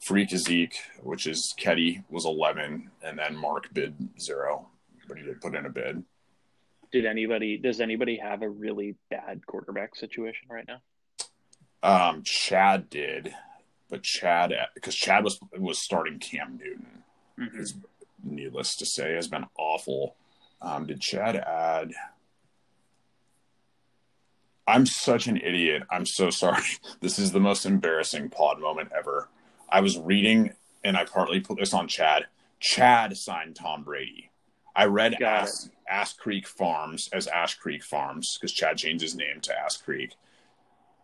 Freak 0.00 0.30
Zeke, 0.30 0.78
which 1.02 1.26
is 1.26 1.54
Ketty, 1.56 2.02
was 2.08 2.24
11. 2.24 2.90
And 3.02 3.18
then 3.18 3.36
Mark 3.36 3.72
bid 3.72 3.94
zero, 4.18 4.68
but 5.06 5.18
he 5.18 5.24
did 5.24 5.40
put 5.40 5.54
in 5.54 5.66
a 5.66 5.70
bid. 5.70 6.02
Did 6.90 7.06
anybody, 7.06 7.58
does 7.58 7.80
anybody 7.80 8.16
have 8.16 8.42
a 8.42 8.48
really 8.48 8.96
bad 9.10 9.46
quarterback 9.46 9.94
situation 9.94 10.48
right 10.50 10.66
now? 10.66 10.80
Um, 11.82 12.22
Chad 12.24 12.90
did, 12.90 13.32
but 13.88 14.02
Chad, 14.02 14.52
because 14.74 14.94
Chad 14.94 15.22
was 15.22 15.38
was 15.56 15.78
starting 15.78 16.18
Cam 16.18 16.58
Newton. 16.58 17.02
Mm-hmm. 17.38 18.34
needless 18.34 18.76
to 18.76 18.84
say, 18.84 19.14
has 19.14 19.28
been 19.28 19.46
awful. 19.56 20.16
Um, 20.60 20.86
did 20.86 21.00
Chad 21.00 21.36
add? 21.36 21.92
I'm 24.70 24.86
such 24.86 25.26
an 25.26 25.36
idiot. 25.36 25.82
I'm 25.90 26.06
so 26.06 26.30
sorry. 26.30 26.62
This 27.00 27.18
is 27.18 27.32
the 27.32 27.40
most 27.40 27.66
embarrassing 27.66 28.30
pod 28.30 28.60
moment 28.60 28.90
ever. 28.96 29.28
I 29.68 29.80
was 29.80 29.98
reading, 29.98 30.52
and 30.84 30.96
I 30.96 31.04
partly 31.04 31.40
put 31.40 31.58
this 31.58 31.74
on 31.74 31.88
Chad. 31.88 32.26
Chad 32.60 33.16
signed 33.16 33.56
Tom 33.56 33.82
Brady. 33.82 34.30
I 34.76 34.84
read 34.84 35.20
Ash, 35.20 35.48
Ash 35.88 36.12
Creek 36.12 36.46
Farms 36.46 37.08
as 37.12 37.26
Ash 37.26 37.56
Creek 37.56 37.82
Farms 37.82 38.38
because 38.38 38.52
Chad 38.52 38.76
changed 38.76 39.02
his 39.02 39.16
name 39.16 39.40
to 39.42 39.58
Ash 39.58 39.78
Creek 39.78 40.14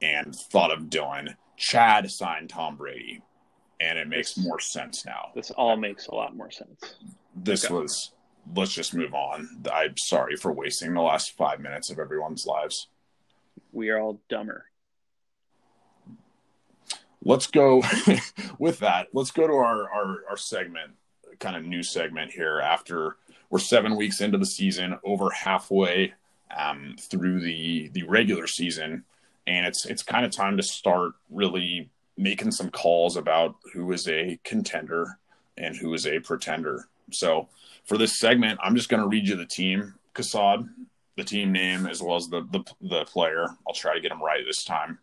and 0.00 0.34
thought 0.34 0.70
of 0.70 0.84
Dylan. 0.84 1.34
Chad 1.56 2.08
signed 2.10 2.50
Tom 2.50 2.76
Brady, 2.76 3.22
and 3.80 3.98
it 3.98 4.06
makes 4.06 4.36
more 4.36 4.60
sense 4.60 5.04
now. 5.04 5.30
This 5.34 5.50
all 5.50 5.76
makes 5.76 6.06
a 6.06 6.14
lot 6.14 6.36
more 6.36 6.52
sense. 6.52 6.94
This 7.34 7.64
okay. 7.64 7.74
was, 7.74 8.12
let's 8.54 8.72
just 8.72 8.94
move 8.94 9.14
on. 9.14 9.64
I'm 9.72 9.96
sorry 9.96 10.36
for 10.36 10.52
wasting 10.52 10.94
the 10.94 11.00
last 11.00 11.36
five 11.36 11.58
minutes 11.58 11.90
of 11.90 11.98
everyone's 11.98 12.46
lives 12.46 12.88
we 13.76 13.90
are 13.90 14.00
all 14.00 14.18
dumber. 14.28 14.64
Let's 17.22 17.46
go 17.46 17.82
with 18.58 18.78
that. 18.78 19.08
Let's 19.12 19.30
go 19.30 19.46
to 19.46 19.52
our, 19.52 19.90
our, 19.90 20.18
our 20.30 20.36
segment, 20.36 20.92
kind 21.38 21.56
of 21.56 21.64
new 21.64 21.82
segment 21.82 22.30
here 22.30 22.60
after 22.60 23.16
we're 23.50 23.58
seven 23.58 23.96
weeks 23.96 24.20
into 24.20 24.38
the 24.38 24.46
season, 24.46 24.98
over 25.04 25.30
halfway 25.30 26.14
um, 26.56 26.96
through 26.98 27.40
the, 27.40 27.88
the 27.92 28.04
regular 28.04 28.46
season. 28.46 29.04
And 29.46 29.66
it's, 29.66 29.84
it's 29.84 30.02
kind 30.02 30.24
of 30.24 30.32
time 30.32 30.56
to 30.56 30.62
start 30.62 31.12
really 31.30 31.90
making 32.16 32.52
some 32.52 32.70
calls 32.70 33.16
about 33.16 33.56
who 33.74 33.92
is 33.92 34.08
a 34.08 34.38
contender 34.42 35.18
and 35.58 35.76
who 35.76 35.92
is 35.92 36.06
a 36.06 36.20
pretender. 36.20 36.88
So 37.12 37.48
for 37.84 37.98
this 37.98 38.18
segment, 38.18 38.58
I'm 38.62 38.74
just 38.74 38.88
going 38.88 39.02
to 39.02 39.08
read 39.08 39.28
you 39.28 39.36
the 39.36 39.46
team, 39.46 39.94
Kasad, 40.14 40.66
the 41.16 41.24
team 41.24 41.52
name 41.52 41.86
as 41.86 42.02
well 42.02 42.16
as 42.16 42.28
the, 42.28 42.42
the, 42.50 42.64
the 42.80 43.04
player. 43.04 43.46
I'll 43.66 43.74
try 43.74 43.94
to 43.94 44.00
get 44.00 44.10
them 44.10 44.22
right 44.22 44.44
this 44.46 44.64
time. 44.64 44.98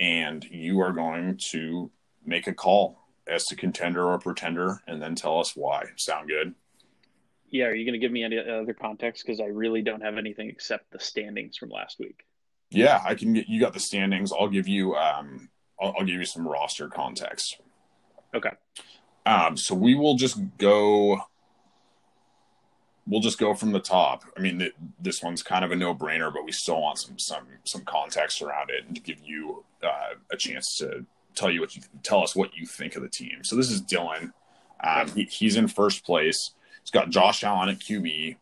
And 0.00 0.44
you 0.44 0.80
are 0.80 0.92
going 0.92 1.38
to 1.50 1.90
make 2.24 2.46
a 2.46 2.52
call 2.52 2.98
as 3.26 3.46
to 3.46 3.56
contender 3.56 4.04
or 4.04 4.18
pretender, 4.18 4.82
and 4.88 5.00
then 5.00 5.14
tell 5.14 5.38
us 5.38 5.54
why. 5.54 5.84
Sound 5.96 6.28
good? 6.28 6.54
Yeah. 7.50 7.66
Are 7.66 7.74
you 7.74 7.84
going 7.84 7.92
to 7.92 8.04
give 8.04 8.10
me 8.10 8.24
any 8.24 8.38
other 8.38 8.74
context? 8.74 9.24
Because 9.24 9.40
I 9.40 9.44
really 9.44 9.82
don't 9.82 10.00
have 10.00 10.18
anything 10.18 10.48
except 10.48 10.90
the 10.90 10.98
standings 10.98 11.56
from 11.56 11.70
last 11.70 11.98
week. 12.00 12.24
Yeah, 12.70 13.02
I 13.04 13.14
can 13.14 13.34
get 13.34 13.48
you 13.48 13.60
got 13.60 13.74
the 13.74 13.80
standings. 13.80 14.32
I'll 14.32 14.48
give 14.48 14.66
you 14.66 14.94
um 14.94 15.50
I'll, 15.80 15.94
I'll 15.98 16.06
give 16.06 16.16
you 16.16 16.24
some 16.24 16.48
roster 16.48 16.88
context. 16.88 17.60
Okay. 18.34 18.52
Um, 19.26 19.56
so 19.56 19.74
we 19.74 19.94
will 19.94 20.16
just 20.16 20.40
go 20.58 21.20
we'll 23.06 23.20
just 23.20 23.38
go 23.38 23.54
from 23.54 23.72
the 23.72 23.80
top. 23.80 24.24
I 24.36 24.40
mean, 24.40 24.58
th- 24.58 24.74
this 25.00 25.22
one's 25.22 25.42
kind 25.42 25.64
of 25.64 25.72
a 25.72 25.76
no-brainer, 25.76 26.32
but 26.32 26.44
we 26.44 26.52
still 26.52 26.80
want 26.80 26.98
some 26.98 27.18
some 27.18 27.46
some 27.64 27.82
context 27.82 28.42
around 28.42 28.70
it 28.70 28.84
and 28.86 28.94
to 28.94 29.02
give 29.02 29.20
you 29.24 29.64
uh, 29.82 30.14
a 30.30 30.36
chance 30.36 30.76
to 30.78 31.04
tell 31.34 31.50
you 31.50 31.60
what 31.60 31.74
you 31.76 31.82
tell 32.02 32.22
us 32.22 32.36
what 32.36 32.54
you 32.54 32.66
think 32.66 32.96
of 32.96 33.02
the 33.02 33.08
team. 33.08 33.42
So 33.42 33.56
this 33.56 33.70
is 33.70 33.82
Dylan. 33.82 34.32
Um, 34.82 35.08
he, 35.08 35.24
he's 35.24 35.56
in 35.56 35.68
first 35.68 36.04
place. 36.04 36.52
He's 36.82 36.90
got 36.90 37.10
Josh 37.10 37.44
Allen 37.44 37.68
at 37.68 37.78
QB, 37.78 38.36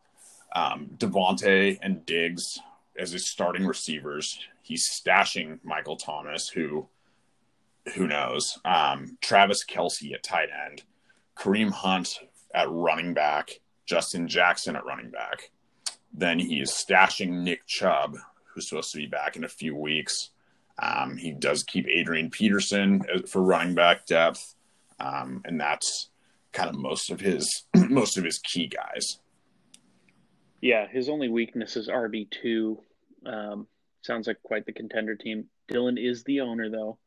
um, 0.55 0.91
Davante 0.97 1.79
and 1.83 2.05
Diggs 2.07 2.59
as 2.99 3.13
his 3.13 3.27
starting 3.27 3.67
receivers. 3.67 4.39
He's 4.63 4.89
stashing 4.89 5.59
Michael 5.65 5.97
Thomas, 5.97 6.49
who 6.49 6.89
who 7.95 8.07
knows. 8.07 8.59
Um, 8.65 9.17
Travis 9.21 9.65
Kelce 9.65 10.13
at 10.13 10.23
tight 10.23 10.49
end, 10.69 10.83
Kareem 11.37 11.71
Hunt 11.71 12.21
at 12.55 12.71
running 12.71 13.15
back, 13.15 13.61
Justin 13.91 14.29
Jackson 14.29 14.77
at 14.77 14.85
running 14.85 15.11
back. 15.11 15.51
Then 16.13 16.39
he 16.39 16.61
is 16.61 16.71
stashing 16.71 17.43
Nick 17.43 17.67
Chubb, 17.67 18.17
who's 18.45 18.69
supposed 18.69 18.93
to 18.93 18.99
be 18.99 19.07
back 19.07 19.35
in 19.35 19.43
a 19.43 19.49
few 19.49 19.75
weeks. 19.75 20.31
Um, 20.79 21.17
he 21.17 21.33
does 21.33 21.65
keep 21.65 21.89
Adrian 21.89 22.31
Peterson 22.31 23.03
uh, 23.13 23.23
for 23.27 23.43
running 23.43 23.75
back 23.75 24.07
depth, 24.07 24.55
um, 25.01 25.43
and 25.45 25.61
that's 25.61 26.09
kind 26.53 26.71
of 26.71 26.77
most 26.77 27.11
of 27.11 27.21
his 27.21 27.65
most 27.75 28.17
of 28.17 28.23
his 28.23 28.39
key 28.39 28.69
guys. 28.69 29.19
Yeah, 30.61 30.87
his 30.87 31.09
only 31.09 31.29
weakness 31.29 31.77
is 31.77 31.89
RB 31.89 32.31
two. 32.31 32.79
Um, 33.27 33.67
sounds 34.03 34.29
like 34.29 34.41
quite 34.45 34.67
the 34.67 34.73
contender 34.73 35.17
team. 35.17 35.47
Dylan 35.69 35.99
is 36.01 36.23
the 36.23 36.43
owner, 36.43 36.71
though. 36.71 36.99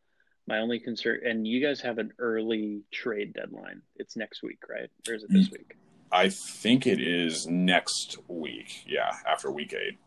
My 0.47 0.59
only 0.59 0.79
concern, 0.79 1.21
and 1.25 1.47
you 1.47 1.65
guys 1.65 1.79
have 1.79 1.97
an 1.97 2.11
early 2.19 2.83
trade 2.91 3.33
deadline. 3.33 3.81
It's 3.95 4.17
next 4.17 4.43
week, 4.43 4.59
right? 4.69 4.89
Or 5.07 5.13
is 5.13 5.23
it 5.23 5.31
this 5.31 5.49
week? 5.49 5.77
I 6.13 6.29
think 6.29 6.85
it 6.85 7.01
is 7.01 7.47
next 7.47 8.17
week. 8.27 8.83
Yeah, 8.85 9.11
after 9.27 9.49
week 9.51 9.73
eight. 9.73 9.97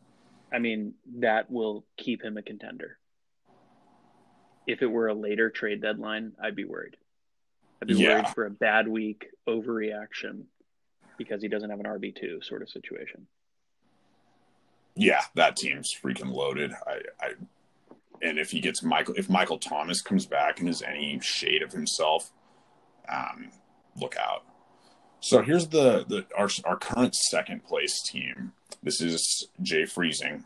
I 0.53 0.61
mean, 0.61 0.95
that 1.19 1.51
will 1.51 1.85
keep 1.97 2.23
him 2.23 2.37
a 2.37 2.43
contender. 2.43 2.99
If 4.69 4.83
it 4.83 4.87
were 4.87 5.09
a 5.09 5.15
later 5.15 5.51
trade 5.51 5.83
deadline, 5.83 6.33
I'd 6.41 6.55
be 6.55 6.65
worried. 6.65 6.97
I'd 7.83 7.89
be 7.89 7.95
yeah. 7.95 8.15
worried 8.15 8.29
for 8.29 8.47
a 8.47 8.51
bad 8.51 8.87
week 8.87 9.27
overreaction 9.49 10.45
because 11.19 11.43
he 11.43 11.49
doesn't 11.49 11.71
have 11.71 11.81
an 11.81 11.87
RB 11.87 12.15
two 12.15 12.41
sort 12.41 12.63
of 12.63 12.71
situation. 12.71 13.27
Yeah, 14.95 15.23
that 15.35 15.57
team's 15.57 15.93
freaking 15.93 16.33
loaded. 16.33 16.73
I, 16.87 17.01
I, 17.21 17.31
and 18.23 18.39
if 18.39 18.53
he 18.53 18.61
gets 18.61 18.81
Michael, 18.83 19.15
if 19.17 19.29
Michael 19.29 19.59
Thomas 19.59 20.01
comes 20.03 20.25
back 20.25 20.61
and 20.61 20.69
is 20.69 20.83
any 20.83 21.19
shade 21.21 21.63
of 21.63 21.73
himself, 21.73 22.33
um, 23.09 23.51
look 24.01 24.17
out. 24.17 24.45
So 25.27 25.43
here's 25.43 25.67
the, 25.67 26.05
the 26.07 26.25
our, 26.39 26.49
our 26.65 26.77
current 26.77 27.17
second 27.17 27.65
place 27.65 28.01
team. 28.01 28.53
This 28.81 29.01
is 29.01 29.49
Jay 29.61 29.85
Freezing. 29.85 30.45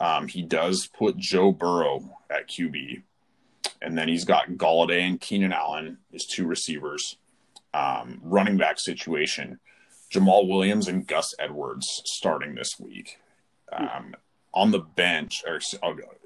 Um, 0.00 0.26
he 0.26 0.42
does 0.42 0.88
put 0.88 1.16
Joe 1.16 1.52
Burrow 1.52 2.18
at 2.28 2.48
QB, 2.48 3.02
and 3.80 3.96
then 3.96 4.08
he's 4.08 4.24
got 4.24 4.48
Golladay 4.48 5.02
and 5.02 5.20
Keenan 5.20 5.52
Allen 5.52 5.98
as 6.12 6.26
two 6.26 6.44
receivers. 6.44 7.18
Um, 7.72 8.20
running 8.24 8.56
back 8.56 8.80
situation: 8.80 9.60
Jamaal 10.12 10.48
Williams 10.48 10.88
and 10.88 11.06
Gus 11.06 11.32
Edwards 11.38 12.02
starting 12.06 12.56
this 12.56 12.80
week. 12.80 13.20
Um, 13.72 14.16
on 14.52 14.72
the 14.72 14.80
bench, 14.80 15.44
or 15.46 15.60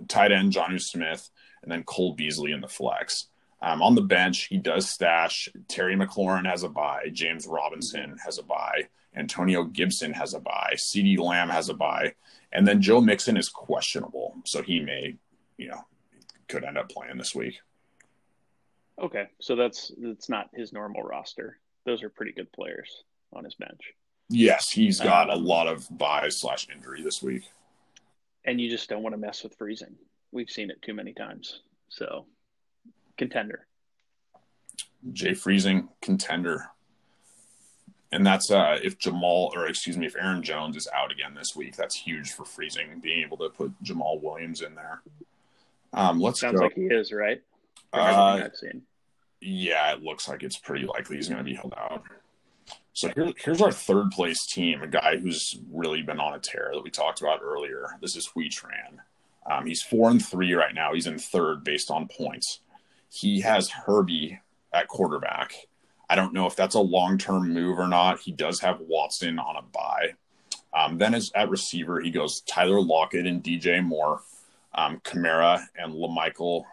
tight 0.08 0.32
end 0.32 0.54
Jonnu 0.54 0.80
Smith, 0.80 1.28
and 1.62 1.70
then 1.70 1.84
Cole 1.84 2.14
Beasley 2.14 2.52
in 2.52 2.62
the 2.62 2.66
flex. 2.66 3.26
Um, 3.64 3.80
on 3.80 3.94
the 3.94 4.02
bench, 4.02 4.42
he 4.44 4.58
does 4.58 4.90
stash 4.90 5.48
Terry 5.68 5.96
McLaurin 5.96 6.44
has 6.44 6.64
a 6.64 6.68
buy, 6.68 7.08
James 7.10 7.46
Robinson 7.46 8.18
has 8.22 8.36
a 8.36 8.42
buy, 8.42 8.88
Antonio 9.16 9.64
Gibson 9.64 10.12
has 10.12 10.34
a 10.34 10.38
buy, 10.38 10.74
CeeDee 10.76 11.18
Lamb 11.18 11.48
has 11.48 11.70
a 11.70 11.74
buy, 11.74 12.12
and 12.52 12.68
then 12.68 12.82
Joe 12.82 13.00
Mixon 13.00 13.38
is 13.38 13.48
questionable, 13.48 14.34
so 14.44 14.60
he 14.60 14.80
may, 14.80 15.14
you 15.56 15.68
know, 15.68 15.82
could 16.46 16.62
end 16.62 16.76
up 16.76 16.90
playing 16.90 17.16
this 17.16 17.34
week. 17.34 17.54
Okay, 19.00 19.28
so 19.40 19.56
that's 19.56 19.90
that's 19.96 20.28
not 20.28 20.50
his 20.52 20.74
normal 20.74 21.02
roster. 21.02 21.58
Those 21.86 22.02
are 22.02 22.10
pretty 22.10 22.32
good 22.32 22.52
players 22.52 23.04
on 23.32 23.44
his 23.44 23.54
bench. 23.54 23.94
Yes, 24.28 24.70
he's 24.70 25.00
got 25.00 25.30
um, 25.30 25.38
a 25.38 25.42
lot 25.42 25.68
of 25.68 25.86
buys 25.90 26.38
slash 26.38 26.66
injury 26.70 27.02
this 27.02 27.22
week. 27.22 27.44
And 28.44 28.60
you 28.60 28.68
just 28.68 28.90
don't 28.90 29.02
want 29.02 29.14
to 29.14 29.18
mess 29.18 29.42
with 29.42 29.56
freezing. 29.56 29.96
We've 30.32 30.50
seen 30.50 30.68
it 30.70 30.82
too 30.82 30.92
many 30.92 31.14
times. 31.14 31.62
So, 31.88 32.26
contender. 33.16 33.66
Jay 35.12 35.34
Freezing, 35.34 35.88
contender. 36.00 36.70
And 38.12 38.24
that's 38.24 38.50
uh, 38.50 38.78
if 38.82 38.98
Jamal, 38.98 39.52
or 39.54 39.66
excuse 39.66 39.96
me, 39.96 40.06
if 40.06 40.14
Aaron 40.16 40.42
Jones 40.42 40.76
is 40.76 40.88
out 40.94 41.10
again 41.10 41.34
this 41.34 41.56
week, 41.56 41.76
that's 41.76 41.96
huge 41.96 42.30
for 42.30 42.44
Freezing, 42.44 43.00
being 43.02 43.22
able 43.24 43.36
to 43.38 43.48
put 43.48 43.72
Jamaal 43.82 44.22
Williams 44.22 44.62
in 44.62 44.74
there. 44.74 45.02
Um, 45.92 46.20
let's 46.20 46.40
Sounds 46.40 46.58
go. 46.58 46.66
like 46.66 46.74
he 46.74 46.82
is, 46.82 47.12
right? 47.12 47.42
Uh, 47.92 48.48
yeah, 49.40 49.92
it 49.92 50.02
looks 50.02 50.28
like 50.28 50.42
it's 50.42 50.58
pretty 50.58 50.86
likely 50.86 51.16
he's 51.16 51.28
going 51.28 51.38
to 51.38 51.44
be 51.44 51.54
held 51.54 51.74
out. 51.76 52.02
So 52.92 53.10
here, 53.14 53.32
here's 53.36 53.60
our 53.60 53.72
third 53.72 54.12
place 54.12 54.46
team, 54.46 54.82
a 54.82 54.86
guy 54.86 55.16
who's 55.16 55.58
really 55.72 56.02
been 56.02 56.20
on 56.20 56.34
a 56.34 56.38
tear 56.38 56.70
that 56.72 56.82
we 56.82 56.90
talked 56.90 57.20
about 57.20 57.40
earlier. 57.42 57.98
This 58.00 58.16
is 58.16 58.26
Hui 58.26 58.48
Tran. 58.48 58.98
Um, 59.50 59.66
he's 59.66 59.82
four 59.82 60.10
and 60.10 60.24
three 60.24 60.54
right 60.54 60.74
now. 60.74 60.94
He's 60.94 61.06
in 61.06 61.18
third 61.18 61.64
based 61.64 61.90
on 61.90 62.08
points. 62.08 62.60
He 63.14 63.42
has 63.42 63.70
Herbie 63.70 64.40
at 64.72 64.88
quarterback. 64.88 65.54
I 66.10 66.16
don't 66.16 66.32
know 66.32 66.48
if 66.48 66.56
that's 66.56 66.74
a 66.74 66.80
long 66.80 67.16
term 67.16 67.54
move 67.54 67.78
or 67.78 67.86
not. 67.86 68.18
He 68.18 68.32
does 68.32 68.58
have 68.58 68.80
Watson 68.80 69.38
on 69.38 69.54
a 69.54 69.62
buy. 69.62 70.14
Um, 70.72 70.98
then 70.98 71.14
as 71.14 71.30
at 71.36 71.48
receiver, 71.48 72.00
he 72.00 72.10
goes 72.10 72.40
Tyler 72.40 72.80
Lockett 72.80 73.28
and 73.28 73.40
DJ 73.40 73.84
Moore, 73.84 74.22
um, 74.74 75.00
Kamara 75.04 75.64
and 75.76 75.92
Lamichael, 75.92 76.64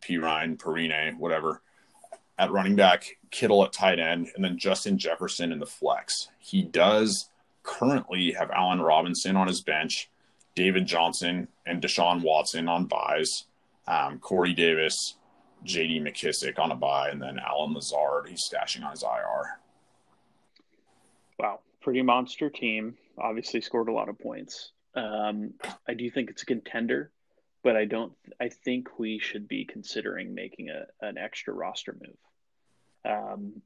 Pirine, 0.00 0.56
Perine, 0.56 1.16
whatever. 1.16 1.62
At 2.36 2.50
running 2.50 2.74
back, 2.74 3.16
Kittle 3.30 3.64
at 3.64 3.72
tight 3.72 4.00
end, 4.00 4.32
and 4.34 4.44
then 4.44 4.58
Justin 4.58 4.98
Jefferson 4.98 5.52
in 5.52 5.60
the 5.60 5.66
flex. 5.66 6.28
He 6.40 6.62
does 6.62 7.30
currently 7.62 8.32
have 8.32 8.50
Allen 8.50 8.80
Robinson 8.80 9.36
on 9.36 9.46
his 9.46 9.60
bench, 9.60 10.10
David 10.56 10.86
Johnson 10.86 11.46
and 11.64 11.80
Deshaun 11.80 12.22
Watson 12.22 12.68
on 12.68 12.86
buys, 12.86 13.44
um, 13.86 14.18
Corey 14.18 14.54
Davis, 14.54 15.14
J.D. 15.64 16.00
McKissic 16.00 16.58
on 16.58 16.70
a 16.70 16.76
buy, 16.76 17.08
and 17.08 17.20
then 17.20 17.38
Allen 17.38 17.74
Lazard. 17.74 18.28
He's 18.28 18.48
stashing 18.48 18.84
on 18.84 18.90
his 18.90 19.02
IR. 19.02 19.58
Wow, 21.38 21.60
pretty 21.80 22.02
monster 22.02 22.50
team. 22.50 22.96
Obviously 23.18 23.60
scored 23.60 23.88
a 23.88 23.92
lot 23.92 24.08
of 24.08 24.18
points. 24.18 24.72
Um, 24.94 25.54
I 25.88 25.94
do 25.94 26.10
think 26.10 26.30
it's 26.30 26.42
a 26.42 26.46
contender, 26.46 27.10
but 27.62 27.76
I 27.76 27.86
don't. 27.86 28.12
I 28.40 28.48
think 28.48 28.98
we 28.98 29.18
should 29.18 29.48
be 29.48 29.64
considering 29.64 30.34
making 30.34 30.68
a 30.68 30.86
an 31.04 31.18
extra 31.18 31.54
roster 31.54 31.96
move. 32.00 33.12
Um, 33.12 33.62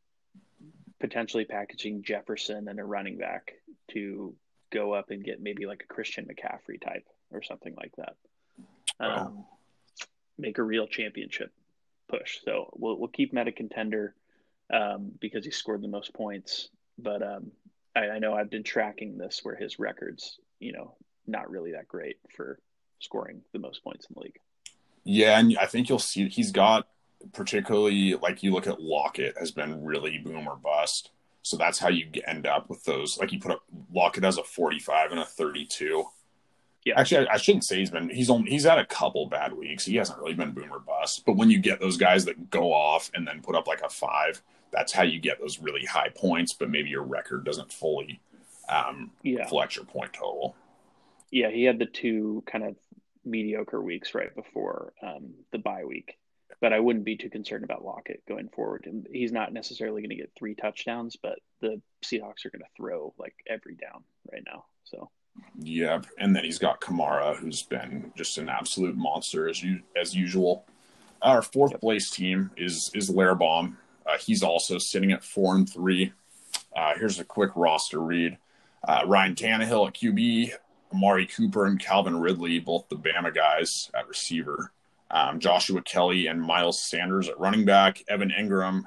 potentially 1.00 1.44
packaging 1.44 2.02
Jefferson 2.02 2.68
and 2.68 2.80
a 2.80 2.84
running 2.84 3.18
back 3.18 3.52
to 3.92 4.34
go 4.72 4.92
up 4.92 5.10
and 5.10 5.24
get 5.24 5.40
maybe 5.40 5.66
like 5.66 5.82
a 5.84 5.92
Christian 5.92 6.26
McCaffrey 6.26 6.80
type 6.80 7.06
or 7.30 7.42
something 7.42 7.74
like 7.76 7.92
that. 7.96 8.16
Um, 8.98 9.10
wow. 9.10 9.46
Make 10.38 10.58
a 10.58 10.62
real 10.62 10.86
championship 10.86 11.52
push. 12.08 12.40
So 12.44 12.70
we'll 12.76 12.98
we'll 12.98 13.08
keep 13.08 13.32
him 13.32 13.38
at 13.38 13.48
a 13.48 13.52
contender 13.52 14.14
um, 14.72 15.12
because 15.20 15.44
he 15.44 15.50
scored 15.50 15.82
the 15.82 15.88
most 15.88 16.12
points. 16.14 16.68
But 16.98 17.22
um, 17.22 17.52
I, 17.94 18.08
I, 18.08 18.18
know 18.18 18.34
I've 18.34 18.50
been 18.50 18.64
tracking 18.64 19.16
this 19.16 19.40
where 19.44 19.54
his 19.54 19.78
records, 19.78 20.38
you 20.58 20.72
know, 20.72 20.94
not 21.26 21.50
really 21.50 21.72
that 21.72 21.86
great 21.86 22.16
for 22.36 22.58
scoring 22.98 23.42
the 23.52 23.60
most 23.60 23.84
points 23.84 24.06
in 24.06 24.14
the 24.14 24.20
league. 24.22 24.38
Yeah, 25.04 25.38
and 25.38 25.56
I 25.58 25.66
think 25.66 25.88
you'll 25.88 25.98
see 25.98 26.28
he's 26.28 26.50
got 26.50 26.88
particularly 27.32 28.14
like 28.14 28.42
you 28.42 28.52
look 28.52 28.66
at 28.66 28.80
Lockett 28.80 29.36
has 29.38 29.50
been 29.50 29.84
really 29.84 30.18
boom 30.18 30.48
or 30.48 30.56
bust. 30.56 31.10
So 31.42 31.56
that's 31.56 31.78
how 31.78 31.88
you 31.88 32.10
end 32.26 32.46
up 32.46 32.68
with 32.68 32.84
those. 32.84 33.18
Like 33.18 33.32
you 33.32 33.40
put 33.40 33.52
up 33.52 33.62
Lockett 33.92 34.24
as 34.24 34.38
a 34.38 34.44
45 34.44 35.12
and 35.12 35.20
a 35.20 35.24
32. 35.24 36.04
Yeah. 36.84 36.98
Actually, 36.98 37.28
I, 37.28 37.34
I, 37.34 37.36
shouldn't 37.36 37.64
say 37.64 37.78
he's 37.78 37.90
been 37.90 38.08
he's 38.08 38.30
only 38.30 38.50
he's 38.50 38.64
had 38.64 38.78
a 38.78 38.86
couple 38.86 39.26
bad 39.26 39.52
weeks. 39.52 39.84
He 39.84 39.96
hasn't 39.96 40.18
really 40.18 40.34
been 40.34 40.52
boomer 40.52 40.78
bust. 40.78 41.24
But 41.26 41.36
when 41.36 41.50
you 41.50 41.58
get 41.58 41.80
those 41.80 41.96
guys 41.96 42.24
that 42.26 42.50
go 42.50 42.72
off 42.72 43.10
and 43.14 43.26
then 43.26 43.42
put 43.42 43.54
up 43.54 43.66
like 43.66 43.82
a 43.82 43.88
five, 43.88 44.42
that's 44.70 44.92
how 44.92 45.02
you 45.02 45.18
get 45.20 45.40
those 45.40 45.58
really 45.58 45.84
high 45.84 46.08
points. 46.08 46.54
But 46.54 46.70
maybe 46.70 46.88
your 46.88 47.02
record 47.02 47.44
doesn't 47.44 47.72
fully 47.72 48.20
um, 48.68 49.10
yeah. 49.22 49.40
reflect 49.40 49.76
your 49.76 49.84
point 49.84 50.12
total. 50.12 50.54
Yeah, 51.30 51.50
he 51.50 51.64
had 51.64 51.78
the 51.78 51.86
two 51.86 52.42
kind 52.46 52.64
of 52.64 52.76
mediocre 53.24 53.82
weeks 53.82 54.14
right 54.14 54.34
before 54.34 54.92
um, 55.02 55.34
the 55.52 55.58
bye 55.58 55.84
week. 55.84 56.18
But 56.60 56.72
I 56.72 56.80
wouldn't 56.80 57.04
be 57.04 57.16
too 57.16 57.30
concerned 57.30 57.62
about 57.62 57.84
Lockett 57.84 58.24
going 58.26 58.48
forward. 58.48 58.88
He's 59.12 59.30
not 59.30 59.52
necessarily 59.52 60.02
going 60.02 60.10
to 60.10 60.16
get 60.16 60.32
three 60.36 60.54
touchdowns, 60.54 61.16
but 61.16 61.38
the 61.60 61.80
Seahawks 62.04 62.46
are 62.46 62.50
going 62.50 62.62
to 62.62 62.76
throw 62.76 63.14
like 63.16 63.34
every 63.46 63.76
down 63.76 64.02
right 64.32 64.42
now. 64.44 64.64
So 64.84 65.10
Yep, 65.60 66.06
and 66.18 66.34
then 66.34 66.44
he's 66.44 66.58
got 66.58 66.80
Kamara, 66.80 67.36
who's 67.36 67.62
been 67.62 68.12
just 68.16 68.38
an 68.38 68.48
absolute 68.48 68.96
monster 68.96 69.48
as 69.48 69.62
you 69.62 69.80
as 70.00 70.14
usual. 70.14 70.64
Our 71.20 71.42
fourth 71.42 71.72
yep. 71.72 71.80
place 71.80 72.10
team 72.10 72.50
is 72.56 72.90
is 72.94 73.10
Lairbaum. 73.10 73.76
Uh, 74.06 74.18
he's 74.18 74.42
also 74.42 74.78
sitting 74.78 75.12
at 75.12 75.24
four 75.24 75.54
and 75.56 75.68
three. 75.68 76.12
Uh, 76.74 76.94
here's 76.96 77.18
a 77.18 77.24
quick 77.24 77.50
roster 77.56 78.00
read: 78.00 78.38
uh, 78.86 79.02
Ryan 79.06 79.34
Tannehill 79.34 79.88
at 79.88 79.94
QB, 79.94 80.52
Amari 80.94 81.26
Cooper 81.26 81.66
and 81.66 81.80
Calvin 81.80 82.20
Ridley, 82.20 82.58
both 82.60 82.88
the 82.88 82.96
Bama 82.96 83.34
guys 83.34 83.90
at 83.94 84.08
receiver. 84.08 84.72
Um, 85.10 85.40
Joshua 85.40 85.82
Kelley 85.82 86.26
and 86.26 86.40
Miles 86.40 86.82
Sanders 86.82 87.28
at 87.28 87.40
running 87.40 87.64
back. 87.64 88.04
Evan 88.08 88.30
Engram, 88.30 88.82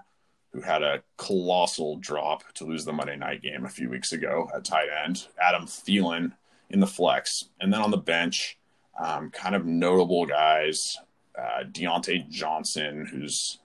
who 0.53 0.61
had 0.61 0.83
a 0.83 1.01
colossal 1.17 1.97
drop 1.97 2.43
to 2.53 2.65
lose 2.65 2.85
the 2.85 2.93
Monday 2.93 3.15
night 3.15 3.41
game 3.41 3.65
a 3.65 3.69
few 3.69 3.89
weeks 3.89 4.11
ago 4.11 4.49
at 4.55 4.63
tight 4.63 4.87
end. 5.03 5.27
Adam 5.41 5.65
Thielen 5.65 6.33
in 6.73 6.79
the 6.79 6.87
flex. 6.87 7.49
And 7.59 7.71
then 7.71 7.81
on 7.81 7.91
the 7.91 7.97
bench, 7.97 8.57
um, 8.99 9.29
kind 9.31 9.55
of 9.55 9.65
notable 9.65 10.25
guys, 10.25 10.97
uh, 11.37 11.63
Diontae 11.63 12.29
Johnson, 12.29 13.05
who's 13.05 13.59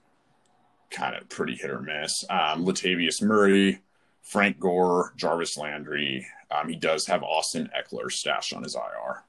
kind 0.89 1.15
of 1.15 1.27
pretty 1.29 1.55
hit 1.55 1.69
or 1.69 1.81
miss, 1.81 2.23
um, 2.29 2.65
Latavius 2.65 3.21
Murray, 3.21 3.81
Frank 4.21 4.59
Gore, 4.59 5.13
Jarvis 5.15 5.57
Landry. 5.57 6.25
Um, 6.49 6.69
he 6.69 6.75
does 6.75 7.05
have 7.07 7.23
Austin 7.23 7.69
Ekeler 7.77 8.11
stashed 8.11 8.53
on 8.53 8.63
his 8.63 8.75
IR. 8.75 9.23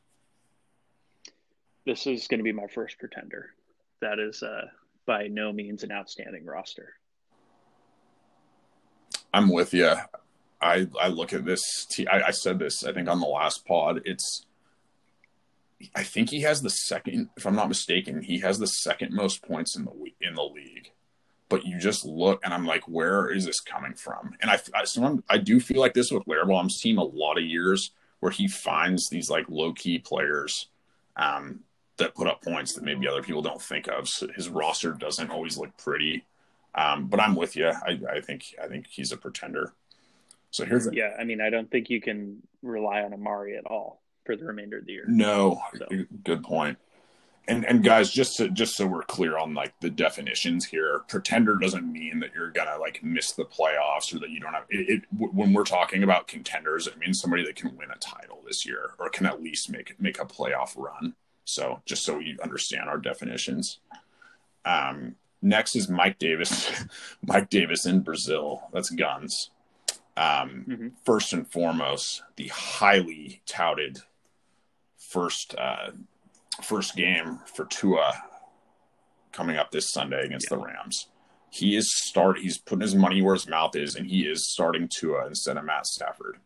This 1.85 2.07
is 2.07 2.29
going 2.29 2.39
to 2.39 2.45
be 2.45 2.53
my 2.53 2.67
first 2.67 2.99
pretender. 2.99 3.51
That 4.01 4.19
is 4.19 4.43
uh, 4.43 4.67
by 5.07 5.27
no 5.29 5.53
means 5.53 5.83
an 5.83 5.91
outstanding 5.91 6.45
roster. 6.45 6.95
I'm 9.33 9.49
with 9.49 9.75
you. 9.75 9.95
I 10.61 10.89
I 11.01 11.09
look 11.09 11.33
at 11.33 11.45
this. 11.45 11.87
I, 12.11 12.23
I 12.29 12.31
said 12.31 12.59
this 12.59 12.85
I 12.85 12.93
think 12.93 13.09
on 13.09 13.21
the 13.21 13.27
last 13.27 13.65
pod. 13.67 14.03
It's 14.05 14.47
I 15.95 16.03
think 16.03 16.31
he 16.31 16.41
has 16.43 16.63
the 16.63 16.71
second, 16.71 17.31
if 17.37 17.47
I'm 17.47 17.55
not 17.55 17.69
mistaken, 17.69 18.23
he 18.23 18.41
has 18.41 18.59
the 18.59 18.67
second 18.67 19.13
most 19.13 19.43
points 19.43 19.77
in 19.77 19.85
the 19.85 19.93
in 20.21 20.35
the 20.35 20.43
league. 20.43 20.91
But 21.49 21.65
you 21.65 21.79
just 21.79 22.05
look, 22.05 22.41
and 22.45 22.53
I'm 22.53 22.67
like, 22.67 22.87
where 22.89 23.31
is 23.31 23.47
this 23.47 23.61
coming 23.61 23.95
from? 23.95 24.35
And 24.43 24.51
I, 24.51 24.59
I, 24.75 24.85
so 24.85 25.23
I 25.31 25.39
do 25.39 25.61
feel 25.61 25.81
like 25.81 25.95
this 25.95 26.11
with 26.11 26.27
Lairbaum's 26.27 26.81
team 26.81 26.99
a 26.99 27.05
lot 27.05 27.39
of 27.39 27.45
years 27.45 27.93
where 28.21 28.33
he 28.33 28.49
finds 28.49 29.09
these 29.09 29.31
like 29.31 29.49
low 29.49 29.73
key 29.73 29.99
players 29.99 30.69
um, 31.17 31.61
that 31.97 32.15
put 32.15 32.27
up 32.27 32.43
points 32.43 32.75
that 32.75 32.85
maybe 32.85 33.09
other 33.09 33.23
people 33.23 33.41
don't 33.41 33.63
think 33.63 33.87
of. 33.89 34.09
So 34.09 34.29
his 34.35 34.51
roster 34.51 34.93
doesn't 34.93 35.31
always 35.31 35.57
look 35.57 35.75
pretty. 35.79 36.25
Um, 36.75 37.07
but 37.07 37.21
I'm 37.21 37.35
with 37.35 37.57
you. 37.57 37.69
I, 37.69 37.99
I 38.13 38.21
think 38.21 38.55
I 38.63 38.67
think 38.67 38.87
he's 38.89 39.13
a 39.13 39.17
pretender. 39.17 39.73
So 40.51 40.65
here's 40.65 40.87
a, 40.87 40.95
yeah. 40.95 41.15
I 41.19 41.25
mean, 41.25 41.41
I 41.41 41.51
don't 41.51 41.71
think 41.71 41.91
you 41.91 42.01
can 42.01 42.43
rely 42.63 43.03
on 43.03 43.13
Amari 43.13 43.57
at 43.57 43.67
all 43.67 44.03
for 44.25 44.37
the 44.37 44.45
remainder 44.45 44.79
of 44.79 44.87
the 44.87 44.93
year. 44.93 45.05
No, 45.07 45.61
so. 45.77 45.87
good 46.25 46.43
point. 46.43 46.79
and 47.49 47.65
and 47.65 47.83
guys, 47.83 48.11
just 48.11 48.37
so, 48.37 48.49
just 48.49 48.77
so 48.77 48.87
we're 48.87 49.03
clear 49.03 49.39
on 49.39 49.55
like 49.55 49.73
the 49.81 49.91
definitions 49.91 50.67
here, 50.67 51.01
pretender 51.09 51.57
doesn't 51.57 51.91
mean 51.91 52.21
that 52.21 52.31
you're 52.35 52.51
gonna 52.51 52.79
like 52.79 53.03
miss 53.03 53.33
the 53.33 53.45
playoffs 53.45 54.15
or 54.15 54.19
that 54.19 54.31
you 54.31 54.41
don't 54.41 54.53
have 54.53 54.67
it, 54.69 54.89
it. 54.89 55.03
When 55.17 55.53
we're 55.53 55.65
talking 55.65 56.03
about 56.03 56.29
contenders, 56.29 56.87
it 56.87 56.99
means 56.99 57.21
somebody 57.21 57.45
that 57.45 57.57
can 57.57 57.77
win 57.77 57.91
a 57.91 57.99
title 57.99 58.43
this 58.47 58.67
year 58.67 58.91
or 58.99 59.09
can 59.09 59.27
at 59.27 59.43
least 59.43 59.71
make 59.71 59.99
make 59.99 60.21
a 60.21 60.27
playoff 60.27 60.77
run. 60.77 61.15
So 61.45 61.81
just 61.87 62.05
so 62.05 62.19
you 62.19 62.37
understand 62.43 62.89
our 62.89 62.99
definitions. 62.99 63.79
Um, 64.67 65.15
next 65.41 65.75
is 65.77 65.89
Mike 65.89 66.19
Davis. 66.19 66.71
Mike 67.23 67.49
Davis 67.49 67.87
in 67.87 68.01
Brazil. 68.01 68.65
That's 68.73 68.91
guns. 68.91 69.51
Um, 70.19 70.65
mm-hmm. 70.69 70.89
First 71.05 71.33
and 71.33 71.49
foremost, 71.49 72.23
the 72.37 72.49
highly 72.49 73.41
touted 73.47 73.99
first 74.97 75.55
uh, 75.57 75.93
first 76.63 76.97
game 76.97 77.39
for 77.47 77.67
Tua 77.67 78.13
coming 79.31 79.57
up 79.57 79.71
this 79.71 79.93
Sunday 79.93 80.25
against 80.25 80.51
yeah. 80.51 80.57
the 80.57 80.65
Rams. 80.65 81.07
He 81.51 81.77
is 81.77 81.95
start. 81.95 82.39
He's 82.41 82.59
putting 82.59 82.83
his 82.83 82.97
money 82.97 83.23
where 83.23 83.35
his 83.35 83.49
mouth 83.49 83.77
is, 83.77 83.95
and 83.95 84.07
he 84.07 84.23
is 84.23 84.51
starting 84.51 84.89
Tua 84.89 85.29
instead 85.29 85.57
of 85.57 85.65
Matt 85.65 85.87
Stafford. 85.87 86.39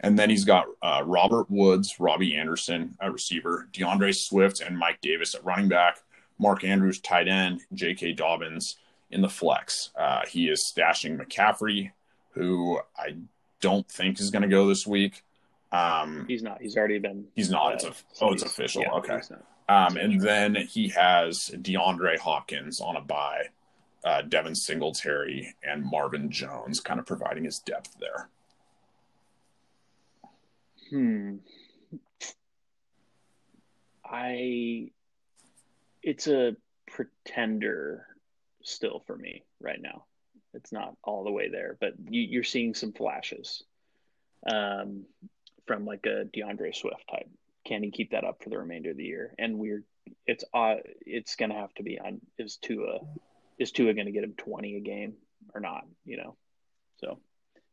And 0.00 0.18
then 0.18 0.28
he's 0.28 0.44
got 0.44 0.66
uh, 0.82 1.02
Robert 1.06 1.50
Woods, 1.50 1.96
Robbie 1.98 2.36
Anderson 2.36 2.96
at 3.00 3.14
receiver, 3.14 3.66
D'Andre 3.72 4.12
Swift, 4.12 4.60
and 4.60 4.76
Mike 4.76 5.00
Davis 5.00 5.34
at 5.34 5.42
running 5.42 5.68
back. 5.68 6.00
Mark 6.38 6.64
Andrews 6.64 7.00
tight 7.00 7.28
end, 7.28 7.62
J.K. 7.72 8.12
Dobbins 8.12 8.76
in 9.10 9.22
the 9.22 9.28
flex. 9.28 9.90
Uh, 9.98 10.20
he 10.28 10.48
is 10.48 10.70
stashing 10.70 11.18
McCaffrey, 11.18 11.92
who 12.36 12.78
I 12.96 13.16
don't 13.60 13.88
think 13.90 14.20
is 14.20 14.30
going 14.30 14.42
to 14.42 14.48
go 14.48 14.68
this 14.68 14.86
week. 14.86 15.24
Um, 15.72 16.26
he's 16.28 16.42
not. 16.42 16.60
He's 16.60 16.76
already 16.76 16.98
been. 16.98 17.24
He's 17.34 17.50
not. 17.50 17.72
Uh, 17.72 17.74
it's 17.74 17.84
a, 17.84 17.92
oh, 18.24 18.32
it's 18.32 18.42
official. 18.42 18.82
Yeah, 18.82 18.92
okay. 18.92 19.20
Um, 19.68 19.96
and 19.96 20.20
then 20.20 20.54
he 20.54 20.88
has 20.90 21.50
DeAndre 21.54 22.18
Hopkins 22.18 22.80
on 22.80 22.94
a 22.96 23.00
bye, 23.00 23.48
uh, 24.04 24.22
Devin 24.22 24.54
Singletary, 24.54 25.54
and 25.64 25.84
Marvin 25.84 26.30
Jones, 26.30 26.78
kind 26.78 27.00
of 27.00 27.06
providing 27.06 27.44
his 27.44 27.58
depth 27.58 27.96
there. 27.98 28.28
Hmm. 30.90 31.36
I. 34.04 34.90
It's 36.02 36.28
a 36.28 36.54
pretender 36.86 38.06
still 38.62 39.02
for 39.06 39.16
me 39.16 39.42
right 39.60 39.80
now. 39.82 40.04
It's 40.56 40.72
not 40.72 40.96
all 41.04 41.24
the 41.24 41.32
way 41.32 41.48
there, 41.48 41.76
but 41.80 41.94
you, 42.08 42.40
are 42.40 42.44
seeing 42.44 42.74
some 42.74 42.92
flashes. 42.92 43.62
Um, 44.50 45.04
from 45.66 45.84
like 45.84 46.06
a 46.06 46.24
D'Andre 46.24 46.72
Swift 46.72 47.04
type. 47.10 47.28
Can 47.64 47.82
he 47.82 47.90
keep 47.90 48.12
that 48.12 48.24
up 48.24 48.42
for 48.42 48.50
the 48.50 48.58
remainder 48.58 48.90
of 48.90 48.96
the 48.96 49.04
year? 49.04 49.34
And 49.38 49.58
we're 49.58 49.82
it's 50.26 50.44
uh 50.54 50.76
it's 51.00 51.34
gonna 51.34 51.54
have 51.54 51.74
to 51.74 51.82
be 51.82 51.98
on 51.98 52.20
is 52.38 52.56
Tua 52.56 53.00
is 53.58 53.72
Tua 53.72 53.92
gonna 53.92 54.12
get 54.12 54.24
him 54.24 54.34
twenty 54.36 54.76
a 54.76 54.80
game 54.80 55.14
or 55.54 55.60
not? 55.60 55.84
You 56.04 56.16
know, 56.16 56.36
so 56.98 57.18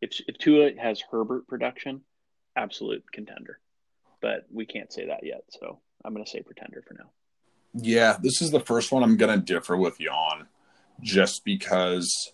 if 0.01 0.19
if 0.27 0.37
Tua 0.37 0.71
has 0.79 1.01
Herbert 1.11 1.47
production, 1.47 2.01
absolute 2.55 3.03
contender, 3.11 3.59
but 4.21 4.45
we 4.51 4.65
can't 4.65 4.91
say 4.91 5.07
that 5.07 5.23
yet. 5.23 5.43
So 5.49 5.79
I'm 6.03 6.13
gonna 6.13 6.25
say 6.25 6.41
pretender 6.41 6.83
for 6.87 6.95
now. 6.95 7.11
Yeah, 7.75 8.17
this 8.21 8.41
is 8.41 8.51
the 8.51 8.59
first 8.59 8.91
one 8.91 9.03
I'm 9.03 9.17
gonna 9.17 9.37
differ 9.37 9.77
with 9.77 9.99
you 9.99 10.09
on, 10.09 10.47
just 11.01 11.45
because 11.45 12.31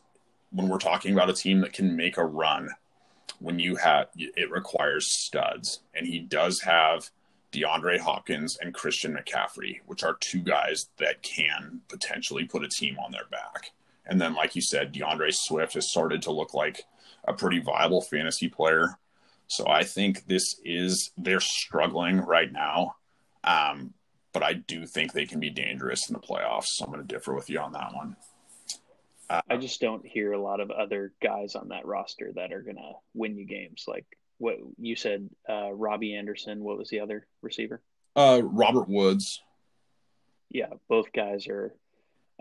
when 0.52 0.68
we're 0.68 0.78
talking 0.78 1.14
about 1.14 1.30
a 1.30 1.34
team 1.34 1.62
that 1.62 1.74
can 1.74 1.96
make 1.96 2.18
a 2.18 2.26
run, 2.26 2.70
when 3.40 3.60
you 3.60 3.76
have 3.76 4.08
it 4.16 4.52
requires 4.52 5.12
studs, 5.12 5.82
and 5.94 6.06
he 6.06 6.20
does 6.20 6.62
have 6.62 7.10
DeAndre 7.52 8.00
Hopkins 8.00 8.58
and 8.62 8.74
Christian 8.74 9.16
McCaffrey, 9.16 9.80
which 9.86 10.04
are 10.04 10.18
two 10.20 10.40
guys 10.40 10.90
that 10.98 11.22
can 11.22 11.82
potentially 11.88 12.46
put 12.46 12.64
a 12.64 12.68
team 12.68 12.98
on 13.00 13.12
their 13.12 13.26
back. 13.32 13.72
And 14.06 14.20
then, 14.20 14.34
like 14.34 14.56
you 14.56 14.62
said, 14.62 14.92
D'Andre 14.92 15.32
Swift 15.32 15.74
has 15.74 15.90
started 15.90 16.22
to 16.24 16.32
look 16.32 16.54
like 16.54 16.84
a 17.28 17.34
pretty 17.34 17.60
viable 17.60 18.02
fantasy 18.02 18.48
player. 18.48 18.98
So 19.48 19.68
I 19.68 19.84
think 19.84 20.28
this 20.28 20.60
is 20.64 21.12
they're 21.18 21.40
struggling 21.40 22.18
right 22.18 22.52
now, 22.52 22.96
um, 23.44 23.94
but 24.32 24.44
I 24.44 24.54
do 24.54 24.86
think 24.86 25.12
they 25.12 25.26
can 25.26 25.40
be 25.40 25.50
dangerous 25.50 26.10
in 26.10 26.14
the 26.14 26.20
playoffs. 26.20 26.68
So 26.68 26.86
I'm 26.86 26.92
going 26.92 27.06
to 27.06 27.14
differ 27.14 27.34
with 27.34 27.50
you 27.50 27.60
on 27.60 27.74
that 27.74 27.94
one. 27.96 28.16
Uh, 29.30 29.42
I 29.50 29.58
just 29.58 29.80
don't 29.80 30.06
hear 30.06 30.32
a 30.32 30.42
lot 30.42 30.60
of 30.60 30.72
other 30.72 31.14
guys 31.22 31.56
on 31.56 31.70
that 31.70 31.86
roster 31.86 32.32
that 32.36 32.52
are 32.52 32.62
gonna 32.62 32.94
win 33.14 33.38
you 33.38 33.46
games. 33.46 33.86
Like 33.88 34.06
what 34.38 34.58
you 34.78 34.96
said, 34.96 35.30
uh, 35.48 35.72
Robbie 35.72 36.16
Anderson. 36.16 36.64
What 36.64 36.78
was 36.78 36.90
the 36.90 37.02
other 37.02 37.28
receiver? 37.42 37.82
Uh, 38.16 38.42
Robert 38.44 38.90
Woods. 38.90 39.42
Yeah, 40.50 40.74
both 40.88 41.14
guys 41.14 41.48
are 41.48 41.76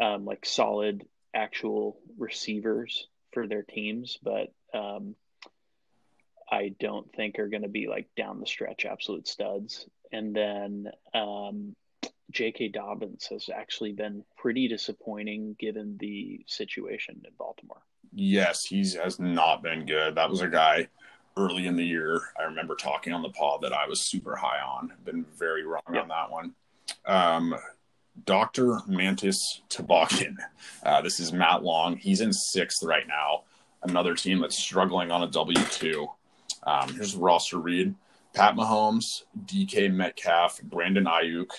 um, 0.01 0.25
like 0.25 0.47
solid 0.47 1.05
actual 1.35 2.01
receivers 2.17 3.07
for 3.33 3.47
their 3.47 3.63
teams, 3.63 4.19
but 4.23 4.53
um, 4.73 5.15
I 6.51 6.75
don't 6.81 7.13
think 7.15 7.39
are 7.39 7.49
going 7.49 7.63
to 7.63 7.69
be 7.69 7.87
like 7.87 8.09
down 8.17 8.41
the 8.41 8.47
stretch 8.47 8.87
absolute 8.87 9.29
studs. 9.29 9.87
And 10.11 10.35
then 10.35 10.91
um, 11.15 11.77
J.K. 12.31 12.69
Dobbins 12.69 13.27
has 13.31 13.49
actually 13.53 13.93
been 13.93 14.25
pretty 14.37 14.69
disappointing 14.69 15.57
given 15.59 15.97
the 15.99 16.45
situation 16.47 17.21
in 17.25 17.31
Baltimore. 17.39 17.83
Yes, 18.13 18.65
he 18.65 18.79
has 19.03 19.19
not 19.19 19.63
been 19.63 19.87
good. 19.87 20.15
That 20.15 20.31
was 20.31 20.43
a 20.43 20.49
guy 20.49 20.89
early 21.37 21.67
in 21.67 21.77
the 21.77 21.85
year. 21.85 22.21
I 22.39 22.45
remember 22.45 22.75
talking 22.75 23.13
on 23.13 23.23
the 23.23 23.31
pod 23.31 23.63
that 23.63 23.73
I 23.73 23.87
was 23.87 24.03
super 24.03 24.37
high 24.37 24.61
on. 24.61 24.93
Been 25.05 25.25
very 25.39 25.65
wrong 25.65 25.83
yep. 25.93 26.03
on 26.03 26.09
that 26.09 26.31
one. 26.31 26.55
Um, 27.07 27.55
Dr. 28.25 28.81
Mantis 28.87 29.63
Toboggan. 29.69 30.37
Uh, 30.83 31.01
this 31.01 31.21
is 31.21 31.33
Matt 31.33 31.63
Long. 31.63 31.97
He's 31.97 32.21
in 32.21 32.33
sixth 32.33 32.83
right 32.83 33.07
now. 33.07 33.45
Another 33.83 34.15
team 34.15 34.41
that's 34.41 34.59
struggling 34.59 35.11
on 35.11 35.23
a 35.23 35.29
W 35.29 35.63
two. 35.71 36.09
Um, 36.65 36.93
here's 36.95 37.15
roster 37.15 37.59
read: 37.59 37.95
Pat 38.35 38.55
Mahomes, 38.55 39.23
DK 39.45 39.93
Metcalf, 39.93 40.61
Brandon 40.63 41.05
Aiyuk, 41.05 41.51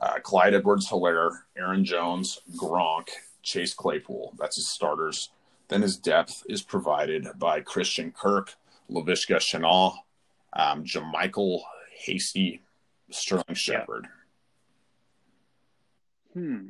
uh, 0.00 0.18
Clyde 0.20 0.54
Edwards 0.54 0.88
Helaire, 0.88 1.42
Aaron 1.56 1.84
Jones, 1.84 2.40
Gronk, 2.56 3.08
Chase 3.42 3.74
Claypool. 3.74 4.34
That's 4.38 4.56
his 4.56 4.68
starters. 4.68 5.30
Then 5.68 5.82
his 5.82 5.96
depth 5.96 6.42
is 6.48 6.62
provided 6.62 7.28
by 7.38 7.60
Christian 7.60 8.10
Kirk, 8.10 8.54
Laviska 8.90 9.36
Shenault, 9.36 9.94
um, 10.52 10.84
JaMycal 10.84 11.60
Hasty, 11.92 12.62
Sterling 13.10 13.54
Shepard. 13.54 14.08
Yeah. 16.34 16.42
Hmm. 16.42 16.66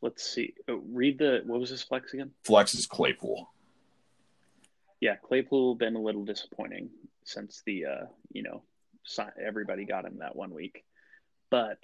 Let's 0.00 0.22
see. 0.22 0.54
Oh, 0.68 0.82
read 0.92 1.18
the 1.18 1.42
what 1.46 1.58
was 1.58 1.70
his 1.70 1.82
flex 1.82 2.12
again? 2.12 2.30
Flex 2.42 2.74
is 2.74 2.86
Claypool. 2.86 3.48
Yeah, 5.00 5.16
Claypool 5.16 5.76
been 5.76 5.96
a 5.96 6.00
little 6.00 6.24
disappointing 6.24 6.90
since 7.24 7.62
the 7.64 7.86
uh, 7.86 8.06
you 8.30 8.42
know 8.42 8.62
everybody 9.40 9.84
got 9.84 10.04
him 10.04 10.18
that 10.18 10.36
one 10.36 10.52
week. 10.54 10.84
But 11.50 11.78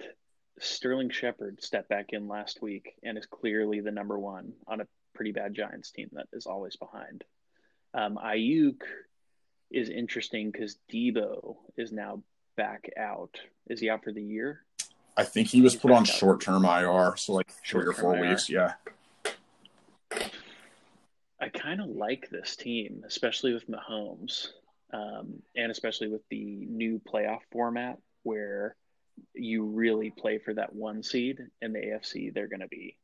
Sterling 0.59 1.09
Shepard 1.09 1.61
stepped 1.63 1.89
back 1.89 2.07
in 2.09 2.27
last 2.27 2.61
week 2.61 2.93
and 3.03 3.17
is 3.17 3.25
clearly 3.25 3.81
the 3.81 3.91
number 3.91 4.19
one 4.19 4.53
on 4.67 4.81
a 4.81 4.87
pretty 5.13 5.31
bad 5.31 5.53
Giants 5.53 5.91
team 5.91 6.09
that 6.13 6.27
is 6.33 6.45
always 6.45 6.75
behind. 6.75 7.23
Um, 7.93 8.17
Aiyuk 8.23 8.81
is 9.69 9.89
interesting 9.89 10.51
because 10.51 10.77
Deebo 10.91 11.55
is 11.77 11.91
now 11.91 12.23
back 12.57 12.89
out. 12.97 13.39
Is 13.67 13.79
he 13.79 13.89
out 13.89 14.03
for 14.03 14.11
the 14.11 14.21
year? 14.23 14.61
I 15.17 15.23
think 15.23 15.47
he 15.47 15.61
was 15.61 15.73
He's 15.73 15.81
put 15.81 15.91
on 15.91 16.05
short 16.05 16.41
term 16.41 16.65
IR, 16.65 17.15
so 17.17 17.33
like 17.33 17.51
three 17.65 17.85
or 17.85 17.93
four 17.93 18.15
IR. 18.15 18.29
weeks. 18.29 18.49
Yeah. 18.49 18.73
I 21.39 21.49
kind 21.49 21.81
of 21.81 21.89
like 21.89 22.29
this 22.29 22.55
team, 22.55 23.03
especially 23.05 23.53
with 23.53 23.67
Mahomes 23.67 24.49
um, 24.93 25.41
and 25.55 25.71
especially 25.71 26.07
with 26.07 26.21
the 26.29 26.65
new 26.69 26.99
playoff 26.99 27.39
format 27.51 27.97
where 28.23 28.75
you 29.33 29.65
really 29.65 30.11
play 30.11 30.39
for 30.39 30.53
that 30.53 30.73
one 30.73 31.03
seed 31.03 31.39
in 31.61 31.73
the 31.73 31.79
AFC, 31.79 32.33
they're 32.33 32.47
going 32.47 32.61
to 32.61 32.67
be 32.67 32.97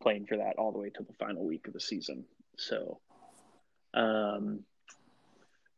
playing 0.00 0.26
for 0.26 0.36
that 0.36 0.56
all 0.58 0.72
the 0.72 0.78
way 0.78 0.90
to 0.90 1.02
the 1.02 1.12
final 1.14 1.44
week 1.44 1.66
of 1.66 1.72
the 1.72 1.80
season. 1.80 2.24
So, 2.58 3.00
um, 3.94 4.60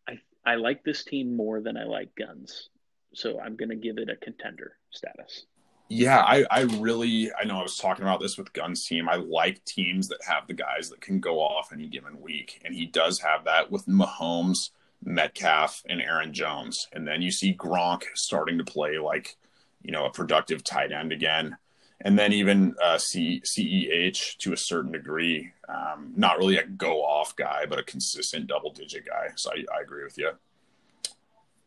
I 0.09 0.19
I 0.45 0.57
like 0.57 0.85
this 0.85 1.05
team 1.05 1.37
more 1.37 1.61
than 1.61 1.77
I 1.77 1.85
like 1.85 2.15
guns, 2.17 2.69
so 3.15 3.41
I'm 3.41 3.57
going 3.57 3.71
to 3.71 3.77
give 3.77 3.99
it 3.99 4.09
a 4.09 4.17
contender 4.17 4.77
status. 4.91 5.47
Yeah, 5.89 6.21
I, 6.21 6.45
I 6.51 6.63
really 6.63 7.31
I 7.39 7.45
know 7.45 7.59
I 7.59 7.63
was 7.63 7.77
talking 7.77 8.05
about 8.05 8.21
this 8.21 8.39
with 8.39 8.53
Guns 8.53 8.87
team. 8.87 9.09
I 9.09 9.17
like 9.17 9.65
teams 9.65 10.09
that 10.09 10.25
have 10.27 10.47
the 10.47 10.55
guys 10.55 10.89
that 10.91 11.01
can 11.01 11.21
go 11.21 11.39
off 11.39 11.73
any 11.73 11.87
given 11.87 12.21
week, 12.21 12.61
and 12.65 12.75
he 12.75 12.87
does 12.87 13.21
have 13.21 13.45
that 13.45 13.71
with 13.71 13.87
Mahomes 13.87 14.71
Metcalf 15.05 15.83
and 15.89 16.01
Aaron 16.01 16.33
Jones. 16.33 16.89
And 16.93 17.07
then 17.07 17.23
you 17.23 17.31
see 17.31 17.55
Gronk 17.55 18.05
starting 18.15 18.59
to 18.59 18.65
play 18.65 18.99
like, 18.99 19.37
you 19.83 19.93
know, 19.93 20.07
a 20.07 20.11
productive 20.11 20.65
tight 20.65 20.93
end 20.93 21.13
again. 21.13 21.57
And 22.01 22.19
then 22.19 22.33
even 22.33 22.75
uh, 22.83 22.99
C- 22.99 23.43
CEH 23.43 24.37
to 24.39 24.53
a 24.53 24.57
certain 24.57 24.93
degree, 24.93 25.53
um, 25.69 26.13
not 26.17 26.39
really 26.39 26.59
a 26.59 26.67
go 26.67 27.03
off 27.03 27.37
guy, 27.37 27.65
but 27.67 27.79
a 27.79 27.85
consistent 27.85 28.47
double 28.47 28.73
digit 28.73 29.07
guy. 29.07 29.29
So 29.37 29.51
I, 29.51 29.65
I 29.77 29.83
agree 29.83 30.05
with 30.05 30.19
you. 30.19 30.31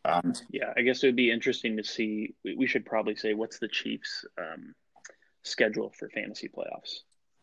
Um, 0.04 0.32
yeah, 0.50 0.72
I 0.76 0.82
guess 0.82 1.02
it 1.02 1.06
would 1.06 1.16
be 1.16 1.30
interesting 1.30 1.76
to 1.76 1.84
see. 1.84 2.34
We 2.44 2.66
should 2.66 2.86
probably 2.86 3.16
say 3.16 3.34
what's 3.34 3.58
the 3.58 3.68
Chiefs' 3.68 4.24
um, 4.38 4.74
schedule 5.42 5.92
for 5.98 6.08
fantasy 6.08 6.48
playoffs. 6.48 7.00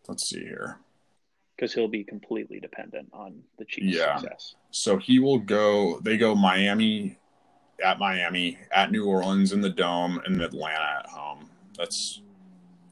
Let's 0.07 0.29
see 0.29 0.41
here. 0.41 0.79
Because 1.55 1.73
he'll 1.73 1.87
be 1.87 2.03
completely 2.03 2.59
dependent 2.59 3.07
on 3.13 3.41
the 3.57 3.65
Chiefs' 3.65 3.97
yeah. 3.97 4.17
success. 4.17 4.55
So 4.71 4.97
he 4.97 5.19
will 5.19 5.39
go. 5.39 5.99
They 6.01 6.17
go 6.17 6.35
Miami 6.35 7.17
at 7.83 7.99
Miami, 7.99 8.57
at 8.71 8.91
New 8.91 9.05
Orleans 9.05 9.53
in 9.53 9.61
the 9.61 9.69
dome, 9.69 10.21
and 10.25 10.41
Atlanta 10.41 10.99
at 10.99 11.07
home. 11.07 11.49
That's 11.77 12.21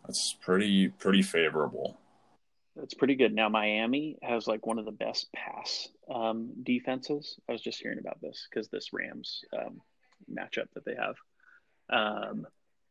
that's 0.06 0.34
pretty 0.42 0.90
pretty 0.90 1.22
favorable. 1.22 1.98
That's 2.76 2.94
pretty 2.94 3.16
good. 3.16 3.34
Now 3.34 3.50
Miami 3.50 4.18
has 4.24 4.48
like 4.48 4.66
one 4.66 4.80
of 4.80 4.86
the 4.86 4.92
best 4.92 5.32
pass 5.34 5.90
um, 6.14 6.52
defenses. 6.64 7.38
I 7.48 7.52
was 7.52 7.62
just 7.62 7.80
hearing 7.82 8.00
about 8.00 8.20
this 8.22 8.48
because 8.50 8.68
this 8.70 8.94
Rams 8.94 9.42
um, 9.58 9.82
matchup 10.32 10.68
that 10.74 10.86
they 10.86 10.96
have. 10.96 11.16
Um, 11.90 12.48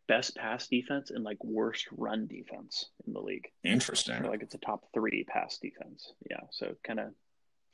best 0.08 0.36
pass 0.36 0.66
defense 0.68 1.10
and 1.10 1.24
like 1.24 1.42
worst 1.42 1.86
run 1.96 2.26
defense 2.26 2.86
in 3.06 3.12
the 3.12 3.20
league. 3.20 3.48
Interesting. 3.64 4.22
So, 4.22 4.28
like 4.28 4.42
it's 4.42 4.54
a 4.54 4.58
top 4.58 4.84
three 4.92 5.24
pass 5.24 5.58
defense. 5.58 6.12
Yeah, 6.30 6.40
so 6.50 6.74
kind 6.84 7.00
of 7.00 7.08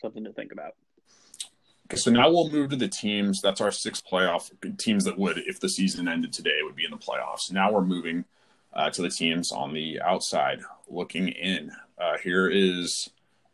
something 0.01 0.25
to 0.25 0.33
think 0.33 0.53
about. 0.53 0.75
Okay, 1.87 1.97
so 1.97 2.11
now 2.11 2.29
we'll 2.29 2.51
move 2.51 2.71
to 2.71 2.77
the 2.77 2.89
teams. 2.89 3.41
That's 3.43 3.63
our 3.63 3.73
six 3.73 4.03
playoff 4.03 4.51
teams 4.77 5.05
that 5.05 5.19
would, 5.19 5.39
if 5.39 5.59
the 5.59 5.71
season 5.71 6.07
ended 6.07 6.35
today, 6.35 6.59
would 6.63 6.77
be 6.77 6.85
in 6.85 6.91
the 6.91 6.99
playoffs. 6.99 7.51
Now 7.51 7.73
we're 7.73 7.81
moving 7.81 8.27
uh, 8.75 8.91
to 8.91 9.01
the 9.01 9.09
teams 9.09 9.51
on 9.53 9.73
the 9.73 10.01
outside 10.03 10.61
looking 10.89 11.29
in. 11.29 11.73
Uh, 11.99 12.19
here 12.19 12.49
is 12.49 13.09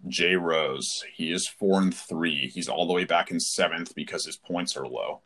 Jay 0.09 0.35
Rose. 0.35 1.05
He 1.13 1.33
is 1.33 1.49
four 1.49 1.81
and 1.81 1.95
three. 1.95 2.51
He's 2.53 2.69
all 2.69 2.87
the 2.87 2.93
way 2.93 3.05
back 3.05 3.31
in 3.31 3.39
seventh 3.39 3.95
because 3.95 4.27
his 4.27 4.37
points 4.37 4.77
are 4.77 4.87
low. 4.87 5.21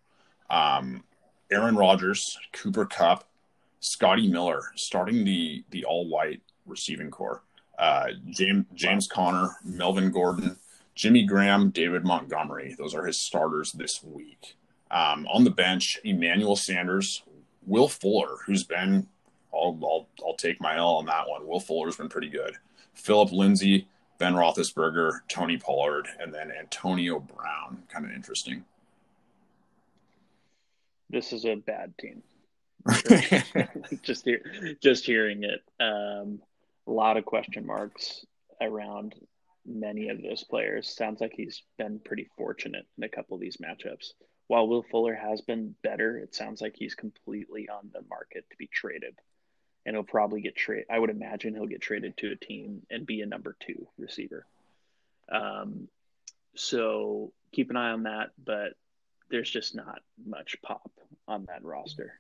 Um, 0.51 1.05
Aaron 1.51 1.77
Rodgers, 1.77 2.23
Cooper 2.53 2.85
Kupp, 2.85 3.25
Scotty 3.81 4.29
Miller 4.29 4.63
starting 4.75 5.25
the 5.25 5.65
the 5.71 5.85
all 5.85 6.09
white 6.09 6.43
receiving 6.67 7.11
core. 7.11 7.43
Uh, 7.79 8.09
James 8.31 8.67
James 8.75 9.07
Conner, 9.07 9.57
Melvin 9.65 10.11
Gordon, 10.11 10.57
Jimmy 10.95 11.25
Graham, 11.25 11.71
David 11.71 12.05
Montgomery. 12.05 12.75
Those 12.77 12.95
are 12.95 13.07
his 13.07 13.21
starters 13.21 13.73
this 13.73 14.03
week. 14.03 14.57
Um, 14.91 15.27
on 15.29 15.45
the 15.45 15.51
bench, 15.51 15.99
Emmanuel 16.03 16.57
Sanders, 16.57 17.23
Will 17.67 17.89
Fuller, 17.89 18.39
who's 18.47 18.65
been 18.65 19.07
I'll, 19.53 19.79
I'll 19.83 20.09
I'll 20.25 20.35
take 20.35 20.61
my 20.61 20.77
L 20.77 20.97
on 20.97 21.07
that 21.07 21.29
one. 21.29 21.47
Will 21.47 21.61
Fuller's 21.61 21.97
been 21.97 22.09
pretty 22.09 22.31
good. 22.31 22.57
Phillip 22.95 23.33
Lindsay, 23.33 23.87
Ben 24.19 24.35
Roethlisberger, 24.35 25.21
Tony 25.29 25.57
Pollard, 25.57 26.09
and 26.19 26.35
then 26.35 26.51
Antonio 26.51 27.21
Brown. 27.21 27.85
Kind 27.89 28.05
of 28.05 28.13
interesting. 28.13 28.65
This 31.11 31.33
is 31.33 31.45
a 31.45 31.55
bad 31.55 31.97
team. 31.99 32.23
just 34.03 34.25
hear, 34.25 34.41
just 34.83 35.05
hearing 35.05 35.45
it, 35.45 35.63
um, 35.81 36.41
a 36.87 36.91
lot 36.91 37.17
of 37.17 37.25
question 37.25 37.67
marks 37.67 38.25
around 38.61 39.15
many 39.67 40.09
of 40.09 40.23
those 40.23 40.45
players. 40.45 40.89
Sounds 40.89 41.21
like 41.21 41.33
he's 41.35 41.63
been 41.77 42.01
pretty 42.01 42.29
fortunate 42.37 42.87
in 42.97 43.05
a 43.05 43.09
couple 43.09 43.35
of 43.35 43.41
these 43.41 43.59
matchups. 43.59 44.13
While 44.47 44.67
Will 44.67 44.83
Fuller 44.83 45.15
has 45.15 45.43
been 45.43 45.75
better, 45.83 46.19
it 46.19 46.35
sounds 46.35 46.63
like 46.63 46.75
he's 46.77 46.95
completely 46.95 47.69
on 47.69 47.91
the 47.93 48.03
market 48.09 48.47
to 48.51 48.57
be 48.57 48.67
traded, 48.67 49.15
and 49.85 49.95
he'll 49.95 50.03
probably 50.03 50.41
get 50.41 50.57
traded. 50.57 50.87
I 50.91 50.99
would 50.99 51.11
imagine 51.11 51.55
he'll 51.55 51.67
get 51.67 51.83
traded 51.83 52.17
to 52.19 52.33
a 52.33 52.37
team 52.37 52.83
and 52.91 53.07
be 53.07 53.21
a 53.21 53.27
number 53.27 53.57
two 53.61 53.87
receiver. 53.99 54.47
Um, 55.31 55.89
so 56.55 57.33
keep 57.53 57.69
an 57.69 57.77
eye 57.77 57.91
on 57.91 58.05
that, 58.05 58.31
but 58.43 58.73
there's 59.31 59.51
just 59.51 59.75
not 59.75 60.01
much 60.27 60.57
pop 60.63 60.91
on 61.27 61.45
that 61.45 61.63
roster. 61.63 62.19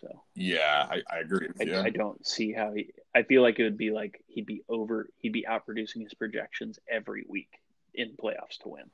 So 0.00 0.22
yeah, 0.34 0.86
I, 0.90 1.02
I 1.12 1.18
agree. 1.18 1.48
I, 1.60 1.82
I, 1.82 1.90
don't 1.90 2.26
see 2.26 2.52
how 2.52 2.72
he. 2.72 2.90
I 3.14 3.22
feel 3.22 3.42
like 3.42 3.58
it 3.58 3.64
would 3.64 3.76
be 3.76 3.90
like 3.90 4.22
he'd 4.28 4.46
be 4.46 4.62
over. 4.68 5.08
He'd 5.18 5.32
be 5.32 5.44
outproducing 5.48 6.02
his 6.02 6.14
projections 6.14 6.78
every 6.88 7.24
week 7.28 7.60
in 7.94 8.10
playoffs 8.10 8.58
to 8.62 8.70
win. 8.70 8.84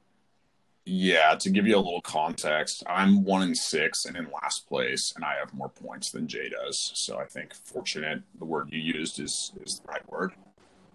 Yeah, 0.84 1.34
to 1.36 1.50
give 1.50 1.66
you 1.66 1.76
a 1.76 1.78
little 1.78 2.00
context, 2.00 2.82
I'm 2.88 3.24
one 3.24 3.42
in 3.42 3.54
six 3.54 4.04
and 4.04 4.16
in 4.16 4.28
last 4.42 4.68
place, 4.68 5.12
and 5.14 5.24
I 5.24 5.34
have 5.34 5.52
more 5.52 5.68
points 5.68 6.10
than 6.10 6.28
Jay 6.28 6.48
does. 6.48 6.92
So 6.94 7.18
I 7.18 7.24
think 7.24 7.54
fortunate, 7.54 8.22
the 8.38 8.44
word 8.44 8.72
you 8.72 8.80
used 8.80 9.20
is 9.20 9.52
is 9.64 9.80
the 9.80 9.88
right 9.88 10.08
word. 10.10 10.32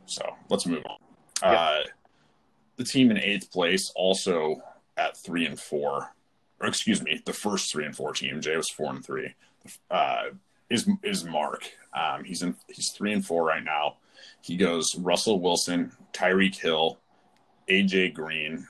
So 0.06 0.36
let's 0.50 0.66
move 0.66 0.84
on. 0.86 0.98
Yep. 1.42 1.60
Uh, 1.60 1.82
the 2.76 2.84
team 2.84 3.12
in 3.12 3.18
eighth 3.18 3.52
place 3.52 3.92
also 3.96 4.62
at 4.98 5.16
three 5.16 5.46
and 5.46 5.60
four, 5.60 6.14
or 6.60 6.68
excuse 6.68 7.02
me, 7.02 7.22
the 7.26 7.34
first 7.34 7.72
three 7.72 7.86
and 7.86 7.96
four 7.96 8.14
team. 8.14 8.42
Jay 8.42 8.58
was 8.58 8.70
four 8.70 8.92
and 8.92 9.06
three 9.06 9.36
uh, 9.90 10.24
is 10.70 10.90
is 11.04 11.24
Mark. 11.24 11.70
Um, 11.94 12.24
he's 12.24 12.42
in 12.42 12.56
he's 12.68 12.90
three 12.90 13.14
and 13.14 13.26
four 13.26 13.46
right 13.46 13.64
now. 13.64 13.98
He 14.42 14.58
goes 14.58 14.96
Russell 14.96 15.40
Wilson, 15.40 15.92
Tyreek 16.14 16.56
Hill, 16.56 17.00
AJ 17.68 18.14
Green, 18.14 18.68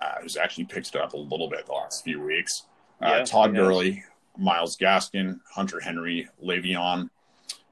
uh, 0.00 0.14
who's 0.20 0.36
actually 0.36 0.64
picked 0.64 0.94
it 0.94 0.96
up 0.96 1.14
a 1.14 1.18
little 1.18 1.48
bit 1.48 1.66
the 1.66 1.72
last 1.72 2.04
few 2.04 2.20
weeks. 2.20 2.64
Uh, 3.00 3.08
yeah, 3.08 3.24
Todd 3.24 3.54
Gurley, 3.54 4.04
Myles 4.38 4.76
Gaskin, 4.76 5.40
Hunter 5.50 5.80
Henry, 5.80 6.28
Le'Veon, 6.42 7.10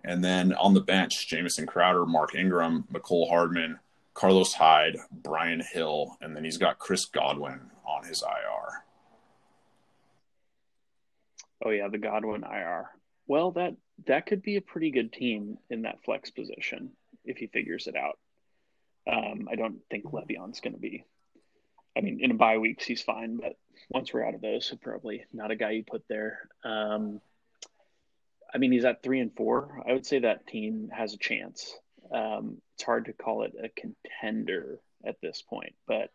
and 0.04 0.24
then 0.24 0.52
on 0.54 0.74
the 0.74 0.80
bench, 0.80 1.28
Jamison 1.28 1.66
Crowder, 1.66 2.06
Mark 2.06 2.34
Ingram, 2.34 2.84
Mecole 2.92 3.28
Hardman, 3.28 3.78
Carlos 4.14 4.52
Hyde, 4.52 4.96
Brian 5.10 5.60
Hill, 5.60 6.16
and 6.20 6.34
then 6.34 6.44
he's 6.44 6.58
got 6.58 6.78
Chris 6.78 7.04
Godwin 7.04 7.60
on 7.86 8.04
his 8.04 8.22
IR. 8.22 8.84
Oh 11.64 11.70
yeah, 11.70 11.88
the 11.88 11.98
Godwin 11.98 12.44
IR. 12.44 12.90
Well, 13.26 13.52
that 13.52 13.76
that 14.06 14.26
could 14.26 14.42
be 14.42 14.56
a 14.56 14.62
pretty 14.62 14.90
good 14.90 15.12
team 15.12 15.58
in 15.68 15.82
that 15.82 16.02
flex 16.04 16.30
position 16.30 16.90
if 17.24 17.36
he 17.36 17.46
figures 17.46 17.86
it 17.86 17.96
out. 17.96 18.18
Um, 19.10 19.48
I 19.50 19.56
don't 19.56 19.80
think 19.90 20.04
Le'Veon's 20.04 20.60
going 20.60 20.74
to 20.74 20.80
be. 20.80 21.04
I 21.96 22.00
mean, 22.00 22.20
in 22.22 22.30
a 22.30 22.34
bye 22.34 22.58
weeks 22.58 22.84
he's 22.84 23.02
fine, 23.02 23.36
but 23.36 23.56
once 23.88 24.12
we're 24.12 24.24
out 24.24 24.34
of 24.34 24.40
those, 24.40 24.72
probably 24.80 25.24
not 25.32 25.50
a 25.50 25.56
guy 25.56 25.72
you 25.72 25.84
put 25.84 26.04
there. 26.08 26.48
Um, 26.64 27.20
I 28.52 28.58
mean, 28.58 28.72
he's 28.72 28.84
at 28.84 29.02
three 29.02 29.20
and 29.20 29.34
four. 29.34 29.82
I 29.88 29.92
would 29.92 30.06
say 30.06 30.20
that 30.20 30.46
team 30.46 30.90
has 30.92 31.14
a 31.14 31.18
chance. 31.18 31.76
Um, 32.12 32.60
it's 32.74 32.84
hard 32.84 33.06
to 33.06 33.12
call 33.12 33.42
it 33.42 33.52
a 33.62 33.68
contender 33.68 34.80
at 35.04 35.20
this 35.20 35.42
point, 35.42 35.74
but 35.86 36.10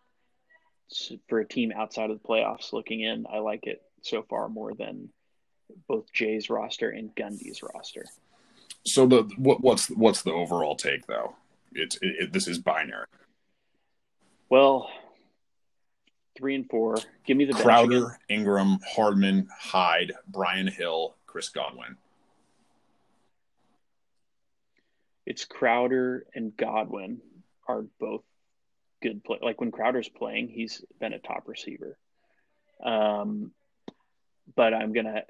for 1.29 1.39
a 1.39 1.47
team 1.47 1.71
outside 1.75 2.09
of 2.09 2.21
the 2.21 2.27
playoffs 2.27 2.73
looking 2.73 3.01
in, 3.01 3.25
I 3.31 3.39
like 3.39 3.65
it 3.67 3.81
so 4.01 4.23
far 4.23 4.49
more 4.49 4.73
than 4.73 5.09
both 5.87 6.11
Jay's 6.13 6.49
roster 6.49 6.89
and 6.89 7.13
Gundy's 7.15 7.61
roster. 7.61 8.05
So 8.85 9.07
the 9.07 9.23
what, 9.37 9.61
what's 9.61 9.89
what's 9.89 10.21
the 10.21 10.31
overall 10.31 10.75
take 10.75 11.07
though? 11.07 11.35
It's 11.73 11.95
it, 11.97 12.15
it, 12.19 12.33
this 12.33 12.47
is 12.47 12.59
binary. 12.59 13.05
Well, 14.49 14.89
three 16.37 16.55
and 16.55 16.69
four. 16.69 16.97
Give 17.25 17.35
me 17.35 17.45
the 17.45 17.53
Crowder, 17.53 18.19
Ingram, 18.29 18.79
Hardman, 18.87 19.49
Hyde, 19.57 20.13
Brian 20.27 20.67
Hill, 20.67 21.15
Chris 21.25 21.49
Godwin. 21.49 21.97
It's 25.25 25.45
Crowder 25.45 26.25
and 26.35 26.55
Godwin 26.55 27.21
are 27.67 27.85
both 27.99 28.23
good 29.01 29.23
play. 29.23 29.39
Like 29.41 29.59
when 29.59 29.71
Crowder's 29.71 30.09
playing, 30.09 30.49
he's 30.49 30.83
been 30.99 31.13
a 31.13 31.19
top 31.19 31.47
receiver. 31.47 31.97
Um, 32.83 33.51
but 34.55 34.73
I'm 34.73 34.93
gonna 34.93 35.23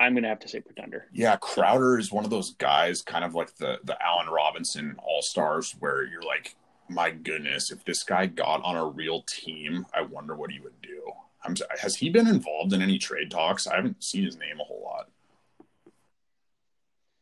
I'm 0.00 0.14
going 0.14 0.22
to 0.22 0.30
have 0.30 0.40
to 0.40 0.48
say 0.48 0.60
Pretender. 0.60 1.06
Yeah, 1.12 1.36
Crowder 1.36 1.98
is 1.98 2.10
one 2.10 2.24
of 2.24 2.30
those 2.30 2.54
guys, 2.54 3.02
kind 3.02 3.22
of 3.22 3.34
like 3.34 3.54
the 3.56 3.78
the 3.84 4.02
Allen 4.02 4.28
Robinson 4.28 4.96
All 4.98 5.20
Stars, 5.20 5.76
where 5.78 6.04
you're 6.06 6.22
like, 6.22 6.56
my 6.88 7.10
goodness, 7.10 7.70
if 7.70 7.84
this 7.84 8.02
guy 8.02 8.24
got 8.26 8.64
on 8.64 8.76
a 8.76 8.86
real 8.86 9.22
team, 9.22 9.86
I 9.94 10.00
wonder 10.00 10.34
what 10.34 10.50
he 10.50 10.58
would 10.58 10.80
do. 10.80 11.12
I'm, 11.44 11.54
has 11.80 11.96
he 11.96 12.08
been 12.08 12.26
involved 12.26 12.72
in 12.72 12.80
any 12.80 12.98
trade 12.98 13.30
talks? 13.30 13.66
I 13.66 13.76
haven't 13.76 14.02
seen 14.02 14.24
his 14.24 14.36
name 14.36 14.58
a 14.58 14.64
whole 14.64 14.82
lot. 14.82 15.08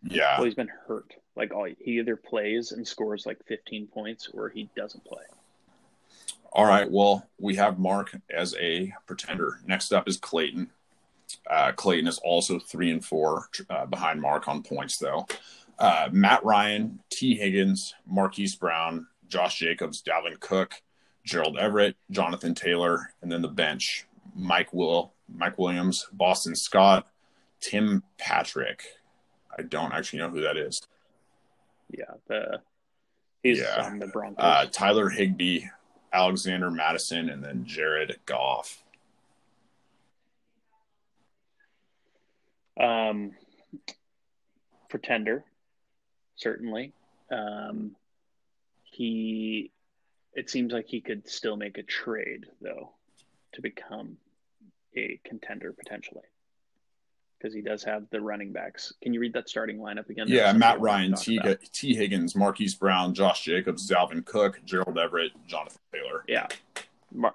Yeah, 0.05 0.37
well, 0.37 0.45
he's 0.45 0.55
been 0.55 0.71
hurt. 0.87 1.15
Like 1.35 1.53
all, 1.53 1.67
he 1.81 1.99
either 1.99 2.17
plays 2.17 2.71
and 2.71 2.87
scores 2.87 3.27
like 3.27 3.45
15 3.47 3.89
points, 3.89 4.31
or 4.33 4.49
he 4.49 4.71
doesn't 4.77 5.05
play. 5.05 5.25
All 6.53 6.65
right. 6.65 6.91
Well, 6.91 7.29
we 7.39 7.57
have 7.57 7.79
Mark 7.79 8.17
as 8.35 8.55
a 8.59 8.93
pretender. 9.07 9.61
Next 9.67 9.93
up 9.93 10.09
is 10.09 10.17
Clayton. 10.17 10.71
Uh, 11.49 11.73
Clayton 11.73 12.09
is 12.09 12.19
also 12.19 12.59
three 12.59 12.91
and 12.91 13.05
four 13.05 13.49
uh, 13.71 13.87
behind 13.87 14.21
Mark 14.21 14.49
on 14.49 14.63
points, 14.63 14.99
though. 14.99 15.27
Uh, 15.79 16.09
Matt 16.11 16.45
Ryan, 16.45 17.01
Tee 17.11 17.37
Higgins, 17.37 17.95
Marquise 18.07 18.57
Brown, 18.57 19.07
Josh 19.29 19.59
Jacobs, 19.59 20.03
Dalvin 20.03 20.41
Cook, 20.41 20.83
Gerald 21.25 21.59
Everett, 21.59 21.97
Jonathan 22.11 22.55
Taylor, 22.55 23.13
and 23.23 23.31
then 23.31 23.43
the 23.43 23.49
bench: 23.49 24.07
Mike 24.35 24.73
Will, 24.73 25.13
Mike 25.33 25.59
Williams, 25.59 26.09
Boston 26.13 26.57
Scott, 26.57 27.07
Tim 27.61 28.03
Patrick. 28.19 28.83
I 29.57 29.63
don't 29.63 29.93
actually 29.93 30.21
know 30.21 30.31
who 30.31 30.41
that 30.41 30.57
is. 30.57 30.81
Yeah, 31.91 32.05
the 32.27 32.61
he's 33.43 33.61
yeah. 33.61 33.85
on 33.85 33.99
the 33.99 34.07
Broncos. 34.09 34.37
Uh, 34.39 34.67
Tyler 34.71 35.09
Higbee, 35.09 35.65
Alexander 36.13 36.71
Mattison, 36.71 37.29
and 37.29 37.43
then 37.43 37.65
Jared 37.65 38.19
Goff. 38.27 38.83
Um, 42.81 43.33
pretender, 44.89 45.45
certainly. 46.37 46.93
Um, 47.31 47.97
he, 48.85 49.71
it 50.35 50.51
seems 50.51 50.73
like 50.73 50.87
he 50.87 51.01
could 51.01 51.29
still 51.29 51.57
make 51.57 51.79
a 51.79 51.83
trade 51.83 52.47
though 52.61 52.91
to 53.53 53.63
become 53.63 54.17
a 54.97 55.21
contender 55.25 55.73
potentially 55.73 56.25
because 57.39 57.55
he 57.55 57.61
does 57.61 57.85
have 57.85 58.05
the 58.11 58.21
running 58.21 58.53
backs. 58.53 58.93
Can 59.03 59.15
you 59.15 59.21
read 59.21 59.33
that 59.35 59.49
starting 59.49 59.79
lineup 59.79 60.09
again? 60.09 60.27
Yeah, 60.29 60.53
Matt 60.53 60.81
Ryan, 60.81 61.15
T, 61.15 61.95
Higgins, 61.95 62.35
Marquise 62.35 62.75
Brown, 62.75 63.15
Josh 63.15 63.45
Jacobs, 63.45 63.89
Dalvin 63.89 64.25
Cook, 64.25 64.61
Gerald 64.65 64.99
Everett, 64.99 65.33
Jonathan 65.47 65.79
Taylor. 65.93 66.25
Yeah. 66.27 66.49
Mar- 67.13 67.35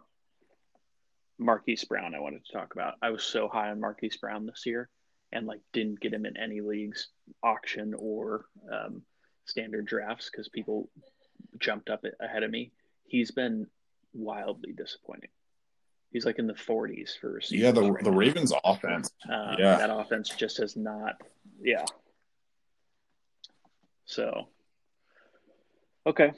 Marquise 1.38 1.86
Brown, 1.86 2.16
I 2.16 2.20
wanted 2.20 2.46
to 2.46 2.52
talk 2.52 2.74
about. 2.74 2.96
I 3.02 3.12
was 3.12 3.24
so 3.24 3.48
high 3.48 3.70
on 3.70 3.80
Marquise 3.80 4.18
Brown 4.18 4.46
this 4.46 4.66
year 4.66 4.90
and 5.34 5.48
like 5.48 5.62
didn't 5.74 6.00
get 6.00 6.14
him 6.14 6.26
in 6.26 6.38
any 6.38 6.62
leagues, 6.62 7.10
auction 7.42 7.94
or 7.98 8.46
um, 8.72 9.02
standard 9.46 9.86
drafts 9.86 10.30
because 10.32 10.48
people 10.48 10.90
jumped 11.60 11.90
up 11.90 12.06
ahead 12.20 12.44
of 12.44 12.52
me. 12.52 12.72
He's 13.06 13.32
been 13.32 13.68
wildly 14.14 14.72
disappointing. 14.74 15.30
He's 16.12 16.26
like 16.26 16.38
in 16.38 16.46
the 16.48 16.54
40s 16.54 17.18
for 17.20 17.42
Yeah, 17.50 17.72
the 17.72 17.92
right 17.92 18.04
the 18.04 18.12
now. 18.12 18.18
Ravens 18.18 18.54
offense. 18.64 19.10
Um, 19.28 19.56
yeah, 19.58 19.78
that 19.78 19.90
offense 19.90 20.30
just 20.30 20.58
has 20.58 20.76
not. 20.78 21.20
Yeah. 21.62 21.86
So. 24.06 24.48
Okay. 26.06 26.34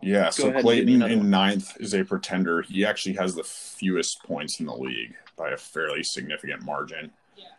Yeah, 0.00 0.24
Go 0.26 0.30
so 0.30 0.60
Clayton 0.60 1.02
in 1.02 1.30
ninth 1.30 1.80
is 1.80 1.94
a 1.94 2.04
pretender. 2.04 2.62
He 2.62 2.84
actually 2.84 3.14
has 3.14 3.34
the 3.34 3.42
fewest 3.42 4.22
points 4.22 4.60
in 4.60 4.66
the 4.66 4.74
league 4.76 5.14
by 5.36 5.50
a 5.50 5.56
fairly 5.56 6.02
significant 6.02 6.62
margin. 6.62 7.10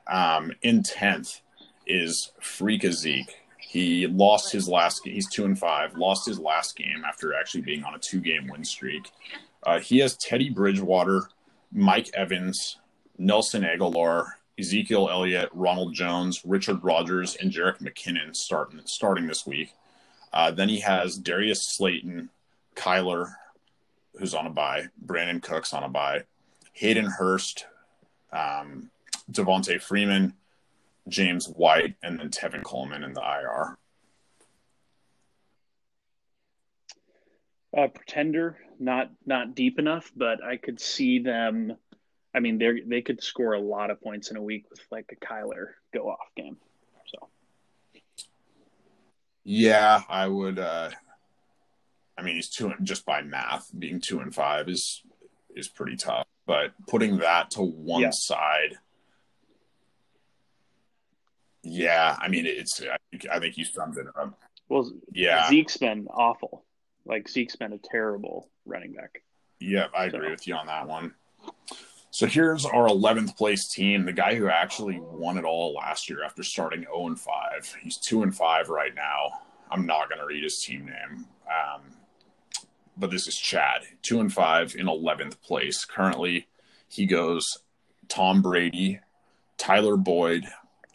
Um, 0.07 0.51
in 0.61 0.83
tenth 0.83 1.41
is 1.87 2.31
Freak 2.39 2.85
Zeke. 2.91 3.35
He 3.57 4.07
lost 4.07 4.51
his 4.51 4.69
last. 4.69 5.01
He's 5.03 5.29
two 5.29 5.45
and 5.45 5.57
five. 5.57 5.97
Lost 5.97 6.25
his 6.25 6.39
last 6.39 6.75
game 6.75 7.03
after 7.05 7.33
actually 7.33 7.61
being 7.61 7.83
on 7.83 7.95
a 7.95 7.99
two-game 7.99 8.47
win 8.47 8.63
streak. 8.63 9.11
Uh, 9.63 9.79
he 9.79 9.97
has 9.99 10.15
Teddy 10.15 10.49
Bridgewater, 10.49 11.23
Mike 11.71 12.09
Evans, 12.13 12.77
Nelson 13.17 13.63
Agholor, 13.63 14.27
Ezekiel 14.57 15.09
Elliott, 15.11 15.49
Ronald 15.53 15.93
Jones, 15.93 16.41
Richard 16.45 16.83
Rodgers, 16.83 17.35
and 17.35 17.51
Jerick 17.51 17.79
McKinnon 17.79 18.35
starting 18.35 18.79
starting 18.85 19.27
this 19.27 19.45
week. 19.45 19.73
Uh, 20.31 20.51
then 20.51 20.69
he 20.69 20.79
has 20.79 21.17
Darius 21.17 21.65
Slayton, 21.65 22.29
Kyler, 22.75 23.33
who's 24.17 24.33
on 24.33 24.47
a 24.47 24.49
bye, 24.49 24.87
Brandin 25.05 25.41
Cooks 25.41 25.73
on 25.73 25.83
a 25.83 25.89
bye, 25.89 26.23
Hayden 26.73 27.05
Hurst, 27.05 27.65
um, 28.31 28.89
Devonta 29.31 29.81
Freeman, 29.81 30.33
James 31.07 31.47
White, 31.47 31.95
and 32.03 32.19
then 32.19 32.29
Tevin 32.29 32.63
Coleman 32.63 33.03
in 33.03 33.13
the 33.13 33.21
IR. 33.21 33.77
Uh, 37.75 37.87
pretender, 37.87 38.57
not 38.79 39.11
not 39.25 39.53
deep 39.53 39.79
enough, 39.79 40.11
but 40.15 40.43
I 40.43 40.57
could 40.57 40.79
see 40.79 41.19
them. 41.19 41.75
I 42.33 42.39
mean, 42.39 42.57
they 42.57 42.81
they 42.85 43.01
could 43.01 43.21
score 43.21 43.53
a 43.53 43.59
lot 43.59 43.91
of 43.91 44.01
points 44.01 44.31
in 44.31 44.37
a 44.37 44.41
week 44.41 44.69
with 44.69 44.79
like 44.91 45.11
a 45.11 45.25
Kyler 45.25 45.71
go 45.93 46.09
off 46.09 46.29
game. 46.37 46.57
So, 47.07 47.27
yeah, 49.43 50.01
I 50.07 50.27
would. 50.27 50.59
uh 50.59 50.91
I 52.17 52.21
mean, 52.21 52.35
he's 52.35 52.49
two 52.49 52.73
just 52.81 53.05
by 53.05 53.21
math, 53.21 53.69
being 53.77 53.99
two 53.99 54.19
and 54.19 54.33
five 54.33 54.69
is 54.69 55.03
is 55.55 55.67
pretty 55.67 55.97
tough. 55.97 56.25
But 56.45 56.73
putting 56.87 57.17
that 57.17 57.51
to 57.51 57.61
one 57.61 58.03
yeah. 58.03 58.11
side, 58.11 58.77
yeah, 61.65 62.15
I 62.19 62.27
mean, 62.27 62.45
it's. 62.45 62.81
I 62.81 62.97
think, 63.11 63.27
I 63.31 63.39
think 63.39 63.57
you 63.57 63.65
summed 63.65 63.97
it 63.97 64.07
up. 64.15 64.39
Well, 64.69 64.91
yeah, 65.11 65.49
Zeke's 65.49 65.77
been 65.77 66.07
awful. 66.07 66.63
Like 67.05 67.27
Zeke's 67.27 67.55
been 67.55 67.73
a 67.73 67.77
terrible 67.77 68.49
running 68.65 68.93
back. 68.93 69.23
Yeah, 69.59 69.87
I 69.97 70.05
agree 70.05 70.27
so. 70.27 70.31
with 70.31 70.47
you 70.47 70.55
on 70.55 70.67
that 70.67 70.87
one. 70.87 71.13
So 72.11 72.27
here's 72.27 72.65
our 72.65 72.87
11th 72.87 73.35
place 73.35 73.67
team, 73.67 74.05
the 74.05 74.13
guy 74.13 74.35
who 74.35 74.47
actually 74.47 74.99
won 75.01 75.37
it 75.37 75.43
all 75.43 75.73
last 75.73 76.09
year 76.09 76.23
after 76.23 76.43
starting 76.43 76.83
0 76.83 77.07
and 77.07 77.19
5. 77.19 77.75
He's 77.83 77.97
2 77.97 78.23
and 78.23 78.33
5 78.33 78.69
right 78.69 78.95
now. 78.95 79.41
I'm 79.69 79.85
not 79.85 80.07
going 80.07 80.19
to 80.19 80.25
read 80.25 80.43
his 80.43 80.63
team 80.63 80.85
name. 80.85 81.25
Um, 81.45 81.81
but 82.95 83.11
this 83.11 83.27
is 83.27 83.35
Chad, 83.35 83.81
2 84.03 84.21
and 84.21 84.33
5 84.33 84.75
in 84.77 84.85
11th 84.85 85.41
place. 85.41 85.83
Currently, 85.83 86.47
he 86.87 87.05
goes 87.05 87.57
Tom 88.07 88.41
Brady, 88.41 89.01
Tyler 89.57 89.97
Boyd, 89.97 90.45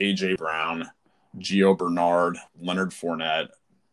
AJ 0.00 0.38
Brown, 0.38 0.90
Gio 1.38 1.76
Bernard, 1.76 2.36
Leonard 2.60 2.90
Fournette, 2.90 3.48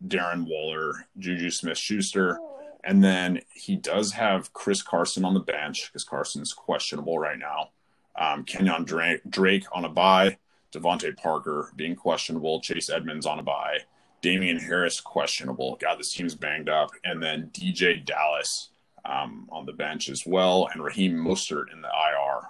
Darren 0.06 0.48
Waller, 0.48 1.08
Juju 1.18 1.50
Smith 1.50 1.78
Schuster. 1.78 2.40
And 2.84 3.04
then 3.04 3.42
he 3.54 3.76
does 3.76 4.14
have 4.14 4.54
Chris 4.54 4.82
Carson 4.82 5.26
on 5.26 5.34
the 5.34 5.40
bench 5.40 5.88
because 5.88 6.04
Carson's 6.04 6.54
questionable 6.54 7.20
right 7.20 7.38
now. 7.38 7.72
Um, 8.18 8.46
Kenyan 8.46 8.86
Drake, 8.86 9.22
Drake 9.30 9.66
on 9.74 9.86
a 9.86 9.90
bye, 9.90 10.38
DeVante 10.74 11.16
Parker 11.18 11.72
being 11.76 11.96
questionable, 11.96 12.62
Chase 12.62 12.90
Edmonds 12.90 13.26
on 13.26 13.40
a 13.40 13.44
bye, 13.44 13.80
Damien 14.22 14.58
Harris 14.58 15.00
questionable. 15.00 15.78
God, 15.82 16.00
this 16.00 16.14
team's 16.14 16.36
banged 16.36 16.70
up. 16.70 16.92
And 17.04 17.22
then 17.22 17.52
DeeJay 17.54 18.06
Dallas 18.06 18.70
um, 19.06 19.48
on 19.52 19.66
the 19.66 19.74
bench 19.74 20.10
as 20.10 20.26
well, 20.26 20.68
and 20.74 20.84
Raheem 20.84 21.16
Mostert 21.16 21.72
in 21.74 21.82
the 21.82 21.88
IR. 21.88 22.50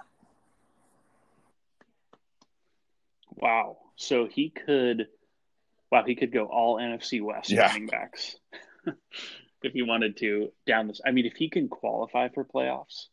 Wow. 3.40 3.78
So 3.96 4.26
he 4.26 4.50
could 4.50 5.08
wow, 5.90 6.04
he 6.04 6.14
could 6.14 6.32
go 6.32 6.46
all 6.46 6.76
NFC 6.76 7.22
West 7.22 7.50
yeah. 7.50 7.66
running 7.66 7.86
backs 7.86 8.36
if 9.62 9.72
he 9.72 9.82
wanted 9.82 10.16
to 10.18 10.52
down 10.66 10.88
this. 10.88 11.00
I 11.04 11.10
mean, 11.10 11.26
if 11.26 11.34
he 11.34 11.48
can 11.48 11.68
qualify 11.68 12.28
for 12.28 12.44
playoffs, 12.44 13.06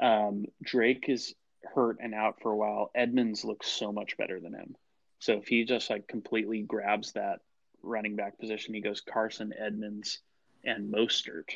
um, 0.00 0.46
Drake 0.62 1.06
is 1.08 1.34
hurt 1.74 1.98
and 2.00 2.14
out 2.14 2.40
for 2.40 2.52
a 2.52 2.56
while. 2.56 2.90
Edmonds 2.94 3.44
looks 3.44 3.68
so 3.68 3.92
much 3.92 4.16
better 4.16 4.40
than 4.40 4.54
him. 4.54 4.76
So 5.18 5.34
if 5.34 5.46
he 5.46 5.64
just 5.64 5.90
like 5.90 6.06
completely 6.06 6.62
grabs 6.62 7.12
that 7.12 7.40
running 7.82 8.16
back 8.16 8.38
position, 8.38 8.74
he 8.74 8.80
goes 8.80 9.00
Carson, 9.00 9.52
Edmonds, 9.58 10.20
and 10.64 10.92
Mostert. 10.92 11.50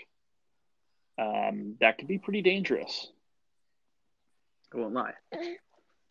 Um, 1.18 1.76
that 1.80 1.98
could 1.98 2.08
be 2.08 2.18
pretty 2.18 2.42
dangerous. 2.42 3.10
I 4.72 4.78
won't 4.78 4.94
lie. 4.94 5.14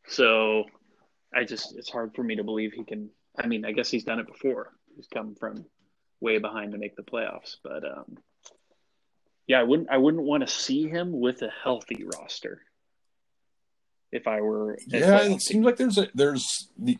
So 0.09 0.63
I 1.33 1.43
just 1.43 1.75
it's 1.77 1.89
hard 1.89 2.15
for 2.15 2.23
me 2.23 2.35
to 2.35 2.43
believe 2.43 2.73
he 2.73 2.83
can 2.83 3.09
I 3.37 3.47
mean, 3.47 3.65
I 3.65 3.71
guess 3.71 3.89
he's 3.89 4.03
done 4.03 4.19
it 4.19 4.27
before. 4.27 4.73
He's 4.95 5.07
come 5.07 5.35
from 5.35 5.65
way 6.19 6.39
behind 6.39 6.71
to 6.71 6.77
make 6.77 6.95
the 6.95 7.03
playoffs, 7.03 7.57
but 7.63 7.83
um, 7.85 8.17
yeah, 9.45 9.59
I 9.59 9.63
wouldn't 9.63 9.89
I 9.89 9.97
wouldn't 9.97 10.23
want 10.23 10.47
to 10.47 10.53
see 10.53 10.87
him 10.87 11.19
with 11.19 11.41
a 11.41 11.51
healthy 11.63 12.03
roster. 12.03 12.61
If 14.11 14.27
I 14.27 14.41
were, 14.41 14.77
yeah, 14.87 15.21
it 15.21 15.41
seems 15.41 15.65
like 15.65 15.77
there's 15.77 15.97
a 15.97 16.07
there's 16.15 16.69
the 16.77 16.97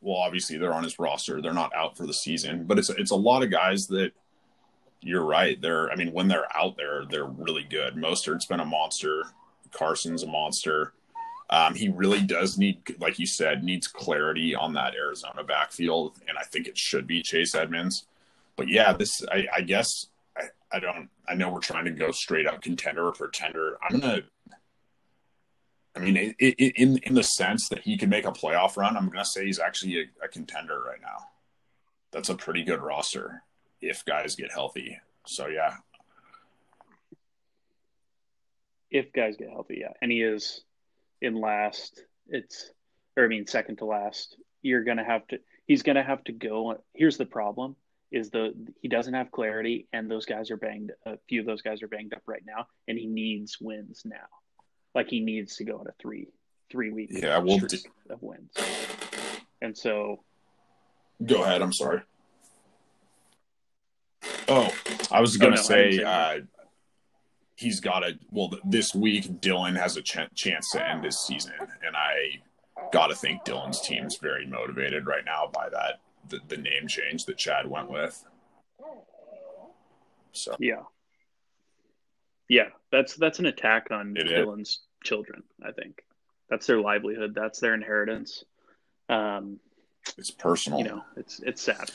well, 0.00 0.18
obviously 0.18 0.58
they're 0.58 0.74
on 0.74 0.84
his 0.84 0.98
roster. 0.98 1.40
They're 1.40 1.52
not 1.52 1.74
out 1.74 1.96
for 1.96 2.06
the 2.06 2.12
season, 2.12 2.64
but 2.64 2.78
it's 2.78 2.90
it's 2.90 3.10
a 3.10 3.16
lot 3.16 3.42
of 3.42 3.50
guys 3.50 3.86
that 3.88 4.12
you're 5.00 5.24
right. 5.24 5.60
They're 5.60 5.90
I 5.90 5.96
mean, 5.96 6.12
when 6.12 6.28
they're 6.28 6.54
out 6.56 6.76
there, 6.76 7.04
they're 7.08 7.24
really 7.24 7.64
good. 7.64 7.94
Mostert's 7.94 8.46
been 8.46 8.60
a 8.60 8.64
monster. 8.64 9.24
Carson's 9.72 10.22
a 10.22 10.26
monster. 10.26 10.92
Um, 11.50 11.74
he 11.74 11.88
really 11.88 12.20
does 12.20 12.58
need, 12.58 12.82
like 12.98 13.18
you 13.18 13.26
said, 13.26 13.64
needs 13.64 13.86
clarity 13.86 14.54
on 14.54 14.74
that 14.74 14.94
Arizona 14.94 15.42
backfield, 15.42 16.18
and 16.28 16.36
I 16.36 16.42
think 16.42 16.66
it 16.66 16.76
should 16.76 17.06
be 17.06 17.22
Chase 17.22 17.54
Edmonds. 17.54 18.04
But 18.56 18.68
yeah, 18.68 18.92
this 18.92 19.22
I, 19.30 19.46
I 19.56 19.60
guess 19.62 20.06
I, 20.36 20.48
I 20.70 20.80
don't. 20.80 21.08
I 21.26 21.34
know 21.34 21.50
we're 21.50 21.60
trying 21.60 21.86
to 21.86 21.90
go 21.90 22.10
straight 22.10 22.46
up 22.46 22.60
contender 22.60 23.06
or 23.06 23.12
pretender. 23.12 23.78
I'm 23.82 24.00
gonna. 24.00 24.22
I 25.96 26.00
mean, 26.00 26.16
it, 26.16 26.36
it, 26.38 26.76
in 26.76 26.98
in 26.98 27.14
the 27.14 27.22
sense 27.22 27.68
that 27.70 27.80
he 27.80 27.96
can 27.96 28.10
make 28.10 28.26
a 28.26 28.32
playoff 28.32 28.76
run, 28.76 28.96
I'm 28.96 29.08
gonna 29.08 29.24
say 29.24 29.46
he's 29.46 29.58
actually 29.58 30.00
a, 30.00 30.24
a 30.24 30.28
contender 30.28 30.82
right 30.82 31.00
now. 31.00 31.28
That's 32.10 32.28
a 32.28 32.34
pretty 32.34 32.62
good 32.62 32.82
roster 32.82 33.42
if 33.80 34.04
guys 34.04 34.34
get 34.34 34.52
healthy. 34.52 34.98
So 35.26 35.46
yeah, 35.46 35.76
if 38.90 39.12
guys 39.12 39.36
get 39.36 39.48
healthy, 39.48 39.78
yeah, 39.80 39.92
and 40.02 40.12
he 40.12 40.20
is 40.22 40.62
in 41.20 41.40
last. 41.40 42.02
It's 42.28 42.70
or 43.16 43.24
I 43.24 43.28
mean 43.28 43.46
second 43.46 43.76
to 43.76 43.84
last. 43.84 44.36
You're 44.62 44.84
gonna 44.84 45.04
have 45.04 45.26
to. 45.28 45.38
He's 45.66 45.82
gonna 45.82 46.02
have 46.02 46.24
to 46.24 46.32
go. 46.32 46.82
Here's 46.94 47.16
the 47.16 47.26
problem: 47.26 47.76
is 48.10 48.30
the 48.30 48.54
he 48.80 48.88
doesn't 48.88 49.14
have 49.14 49.30
clarity, 49.30 49.88
and 49.92 50.10
those 50.10 50.26
guys 50.26 50.50
are 50.50 50.56
banged. 50.56 50.92
A 51.06 51.18
few 51.28 51.40
of 51.40 51.46
those 51.46 51.62
guys 51.62 51.82
are 51.82 51.88
banged 51.88 52.14
up 52.14 52.22
right 52.26 52.42
now, 52.46 52.66
and 52.86 52.98
he 52.98 53.06
needs 53.06 53.58
wins 53.60 54.02
now. 54.04 54.16
Like 54.94 55.08
he 55.08 55.20
needs 55.20 55.56
to 55.56 55.64
go 55.64 55.78
on 55.78 55.86
a 55.86 55.92
three 56.00 56.28
three 56.70 56.90
week 56.90 57.08
yeah 57.12 57.38
well 57.38 57.58
d- 57.58 57.78
of 58.10 58.22
wins. 58.22 58.52
And 59.60 59.76
so, 59.76 60.22
go 61.24 61.42
ahead. 61.42 61.62
I'm 61.62 61.72
sorry. 61.72 62.02
Oh, 64.48 64.72
I 65.10 65.20
was 65.20 65.36
gonna 65.36 65.52
oh, 65.52 65.56
no, 65.56 65.62
say, 65.62 66.02
uh, 66.02 66.40
he's 67.58 67.80
got 67.80 68.02
a 68.04 68.18
well 68.30 68.50
this 68.64 68.94
week 68.94 69.24
dylan 69.40 69.76
has 69.76 69.96
a 69.96 70.02
ch- 70.02 70.32
chance 70.34 70.70
to 70.70 70.88
end 70.88 71.04
his 71.04 71.18
season 71.18 71.52
and 71.84 71.96
i 71.96 72.40
got 72.92 73.08
to 73.08 73.14
think 73.14 73.44
Dylan's 73.44 73.80
team's 73.80 74.16
very 74.16 74.46
motivated 74.46 75.06
right 75.06 75.24
now 75.24 75.50
by 75.52 75.68
that 75.70 76.00
the, 76.28 76.40
the 76.48 76.56
name 76.56 76.86
change 76.86 77.24
that 77.26 77.38
Chad 77.38 77.68
went 77.68 77.90
with. 77.90 78.24
So 80.32 80.54
yeah, 80.58 80.82
yeah, 82.48 82.68
that's 82.92 83.14
that's 83.16 83.38
an 83.38 83.46
attack 83.46 83.88
on 83.90 84.16
It 84.16 84.26
is. 84.26 84.32
Dylan's 84.32 84.80
children. 85.02 85.42
I 85.64 85.72
think 85.72 86.02
that's 86.48 86.66
their 86.66 86.80
livelihood. 86.80 87.34
That's 87.34 87.60
their 87.60 87.74
inheritance. 87.74 88.44
Um, 89.08 89.58
it's 90.16 90.30
personal. 90.30 90.78
you 90.78 90.84
know, 90.84 91.02
it's 91.16 91.40
it's 91.40 91.62
sad. 91.62 91.90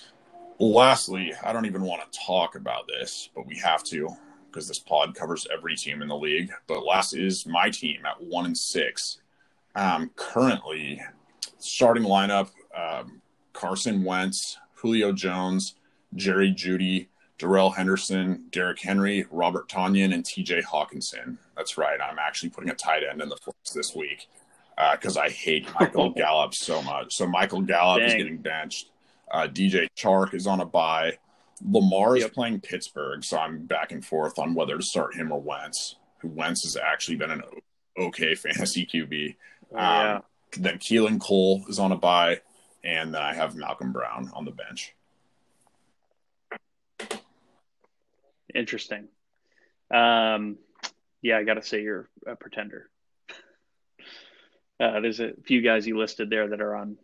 Lastly, 0.60 1.34
I 1.44 1.54
don't 1.54 1.66
even 1.66 1.82
want 1.82 2.12
to 2.12 2.20
talk 2.20 2.56
about 2.56 2.88
this, 2.88 3.30
but 3.36 3.48
we 3.48 3.58
have 3.58 3.84
to 3.86 4.10
because 4.54 4.68
this 4.68 4.80
pod 4.80 5.16
covers 5.16 5.48
every 5.52 5.76
team 5.76 6.02
in 6.02 6.08
the 6.08 6.16
league. 6.16 6.52
But 6.68 6.86
last 6.86 7.14
is 7.14 7.46
my 7.46 7.70
team 7.70 8.06
at 8.06 8.22
one 8.22 8.46
and 8.46 8.58
six. 8.58 9.18
Um, 9.76 10.12
currently, 10.16 11.02
starting 11.58 12.04
lineup: 12.04 12.50
um, 12.78 13.22
Carson 13.54 14.04
Wentz, 14.04 14.58
Julio 14.76 15.12
Jones, 15.12 15.76
Jerry 16.16 16.52
Jeudy, 16.52 17.08
Darrell 17.38 17.72
Henderson, 17.72 18.46
Derrick 18.52 18.80
Henry, 18.80 19.26
Robert 19.32 19.68
Tonyan, 19.68 20.14
and 20.14 20.24
T.J. 20.24 20.62
Hockenson. 20.62 21.38
That's 21.58 21.78
right. 21.78 22.00
I'm 22.00 22.20
actually 22.20 22.50
putting 22.50 22.70
a 22.70 22.76
tight 22.76 23.04
end 23.04 23.22
in 23.22 23.30
the 23.30 23.38
flex 23.38 23.72
this 23.72 23.96
week 23.96 24.28
because 24.92 25.18
I 25.18 25.30
hate 25.30 25.68
Michael 25.80 26.10
Gallup 26.16 26.54
so 26.54 26.82
much. 26.84 27.16
So 27.16 27.28
Michael 27.28 27.62
Gallup 27.62 28.04
is 28.04 28.14
getting 28.14 28.38
benched. 28.38 28.90
Uh, 29.32 29.48
DJ 29.48 29.88
Chark 29.98 30.34
is 30.34 30.46
on 30.46 30.62
a 30.62 30.66
bye. 30.66 31.18
Lamar 31.62 32.18
is 32.18 32.24
Yep. 32.24 32.34
playing 32.34 32.62
Pittsburgh, 32.62 33.24
so 33.24 33.38
I'm 33.38 33.66
back 33.66 33.92
and 33.92 34.04
forth 34.06 34.40
on 34.40 34.54
whether 34.54 34.78
to 34.78 34.84
start 34.84 35.16
him 35.16 35.32
or 35.32 35.40
Wentz. 35.42 35.96
Who 36.20 36.30
Wentz 36.30 36.64
has 36.64 36.76
actually 36.78 37.18
been 37.18 37.32
an 37.32 37.44
okay 37.98 38.34
fantasy 38.36 38.86
QB. 38.86 39.36
yeah, 39.72 40.16
Um, 40.16 40.24
Then 40.58 40.78
Keelan 40.80 41.20
Cole 41.20 41.64
is 41.68 41.80
on 41.80 41.92
a 41.92 41.98
bye, 41.98 42.42
and 42.84 43.14
then 43.14 43.22
I 43.22 43.34
have 43.34 43.56
Malcolm 43.56 43.92
Brown 43.92 44.30
on 44.34 44.46
the 44.46 44.52
bench. 44.52 44.94
interesting. 48.54 49.08
Um, 49.92 50.58
yeah, 51.22 51.38
I 51.38 51.44
got 51.44 51.56
to 51.56 51.64
say 51.64 51.82
you're 51.82 52.10
a 52.26 52.36
pretender. 52.36 52.90
Uh, 54.80 55.00
there's 55.00 55.20
a 55.22 55.32
few 55.46 55.62
guys 55.62 55.88
you 55.88 55.98
listed 55.98 56.30
there 56.32 56.48
that 56.50 56.60
are 56.60 56.76
on 56.76 56.98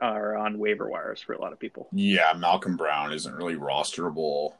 are 0.00 0.36
on 0.36 0.58
waiver 0.58 0.88
wires 0.88 1.20
for 1.20 1.32
a 1.34 1.40
lot 1.40 1.52
of 1.52 1.58
people. 1.58 1.88
Yeah, 1.92 2.32
Malcolm 2.36 2.76
Brown 2.76 3.12
isn't 3.12 3.34
really 3.34 3.56
rosterable. 3.56 4.54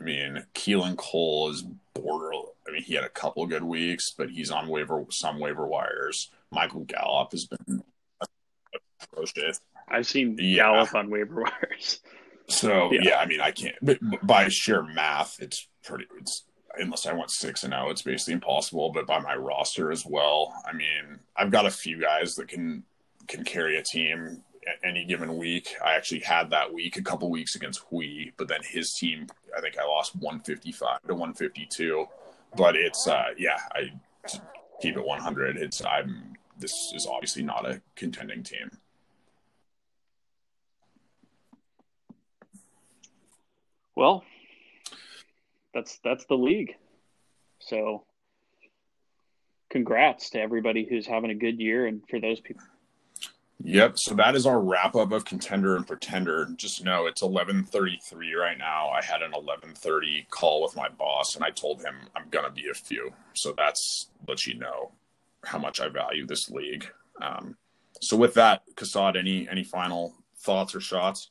I 0.00 0.04
mean, 0.04 0.44
Keelan 0.54 0.96
Cole 0.96 1.50
is 1.50 1.62
border. 1.94 2.30
I 2.68 2.72
mean, 2.72 2.82
he 2.82 2.94
had 2.94 3.04
a 3.04 3.08
couple 3.08 3.46
good 3.46 3.62
weeks, 3.62 4.12
but 4.16 4.30
he's 4.30 4.50
on 4.50 4.68
waiver 4.68 5.04
some 5.10 5.38
waiver 5.38 5.66
wires. 5.66 6.30
Michael 6.50 6.84
Gallup 6.84 7.32
has 7.32 7.46
been 7.46 7.82
atrocious. 9.02 9.60
I've 9.88 10.06
seen 10.06 10.36
Yeah. 10.38 10.56
Gallup 10.64 10.94
on 10.94 11.10
waiver 11.10 11.42
wires. 11.62 12.00
So 12.48 12.90
Yeah. 12.92 13.00
yeah. 13.02 13.16
I 13.18 13.26
mean, 13.26 13.40
I 13.40 13.50
can't. 13.50 13.76
But 13.82 13.98
by 14.26 14.48
sheer 14.48 14.82
math, 14.82 15.36
it's 15.40 15.68
pretty. 15.84 16.06
It's 16.18 16.44
unless 16.76 17.06
I 17.06 17.12
went 17.12 17.30
six 17.30 17.62
and 17.62 17.72
zero, 17.72 17.90
it's 17.90 18.02
basically 18.02 18.34
impossible. 18.34 18.90
But 18.92 19.06
by 19.06 19.20
my 19.20 19.36
roster 19.36 19.92
as 19.92 20.04
well, 20.04 20.52
I 20.66 20.72
mean, 20.72 21.20
I've 21.36 21.50
got 21.50 21.66
a 21.66 21.70
few 21.70 22.00
guys 22.00 22.34
that 22.34 22.48
can 22.48 22.84
can 23.28 23.44
carry 23.44 23.76
a 23.76 23.82
team 23.82 24.42
any 24.82 25.04
given 25.04 25.36
week. 25.36 25.74
I 25.84 25.94
actually 25.94 26.20
had 26.20 26.50
that 26.50 26.72
week 26.72 26.96
a 26.96 27.02
couple 27.02 27.30
weeks 27.30 27.54
against 27.54 27.82
Hui, 27.90 28.32
but 28.36 28.48
then 28.48 28.60
his 28.62 28.94
team, 28.94 29.26
I 29.56 29.60
think 29.60 29.78
I 29.78 29.84
lost 29.84 30.16
one 30.16 30.40
fifty 30.40 30.72
five 30.72 31.00
to 31.06 31.14
one 31.14 31.34
fifty 31.34 31.66
two. 31.66 32.06
But 32.56 32.76
it's 32.76 33.06
uh, 33.06 33.28
yeah, 33.36 33.58
I 33.72 33.92
keep 34.80 34.96
it 34.96 35.04
one 35.04 35.20
hundred. 35.20 35.56
It's 35.56 35.84
I'm. 35.84 36.34
This 36.56 36.92
is 36.94 37.06
obviously 37.06 37.42
not 37.42 37.68
a 37.68 37.82
contending 37.96 38.42
team. 38.42 38.70
Well, 43.96 44.24
that's 45.72 45.98
that's 46.04 46.24
the 46.26 46.36
league. 46.36 46.74
So, 47.58 48.04
congrats 49.70 50.30
to 50.30 50.40
everybody 50.40 50.86
who's 50.88 51.06
having 51.06 51.30
a 51.30 51.34
good 51.34 51.60
year, 51.60 51.86
and 51.86 52.02
for 52.08 52.20
those 52.20 52.40
people. 52.40 52.62
Yep. 53.62 53.94
So 53.98 54.14
that 54.16 54.34
is 54.34 54.46
our 54.46 54.60
wrap 54.60 54.94
up 54.94 55.12
of 55.12 55.24
contender 55.24 55.76
and 55.76 55.86
pretender. 55.86 56.46
Just 56.56 56.84
know 56.84 57.06
it's 57.06 57.22
eleven 57.22 57.64
thirty 57.64 57.98
three 58.04 58.34
right 58.34 58.58
now. 58.58 58.88
I 58.88 59.02
had 59.02 59.22
an 59.22 59.32
eleven 59.32 59.74
thirty 59.74 60.26
call 60.30 60.62
with 60.62 60.76
my 60.76 60.88
boss, 60.88 61.34
and 61.34 61.44
I 61.44 61.50
told 61.50 61.80
him 61.80 61.94
I'm 62.14 62.28
gonna 62.30 62.50
be 62.50 62.68
a 62.70 62.74
few. 62.74 63.12
So 63.34 63.54
that's 63.56 64.10
let 64.28 64.46
you 64.46 64.58
know 64.58 64.92
how 65.44 65.58
much 65.58 65.80
I 65.80 65.88
value 65.88 66.26
this 66.26 66.50
league. 66.50 66.86
Um, 67.22 67.56
so 68.02 68.16
with 68.16 68.34
that, 68.34 68.62
Kasad, 68.74 69.16
any 69.16 69.48
any 69.48 69.64
final 69.64 70.14
thoughts 70.36 70.74
or 70.74 70.80
shots? 70.80 71.30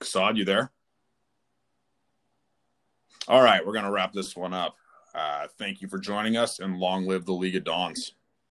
Kasad, 0.00 0.36
you 0.36 0.44
there? 0.44 0.70
All 3.26 3.42
right, 3.42 3.66
we're 3.66 3.74
gonna 3.74 3.90
wrap 3.90 4.14
this 4.14 4.34
one 4.34 4.54
up. 4.54 4.76
Uh, 5.14 5.46
thank 5.58 5.80
you 5.80 5.88
for 5.88 5.98
joining 5.98 6.36
us, 6.36 6.58
and 6.58 6.78
long 6.78 7.06
live 7.06 7.24
the 7.24 7.32
League 7.32 7.56
of 7.56 7.64
Dawns. 7.64 8.12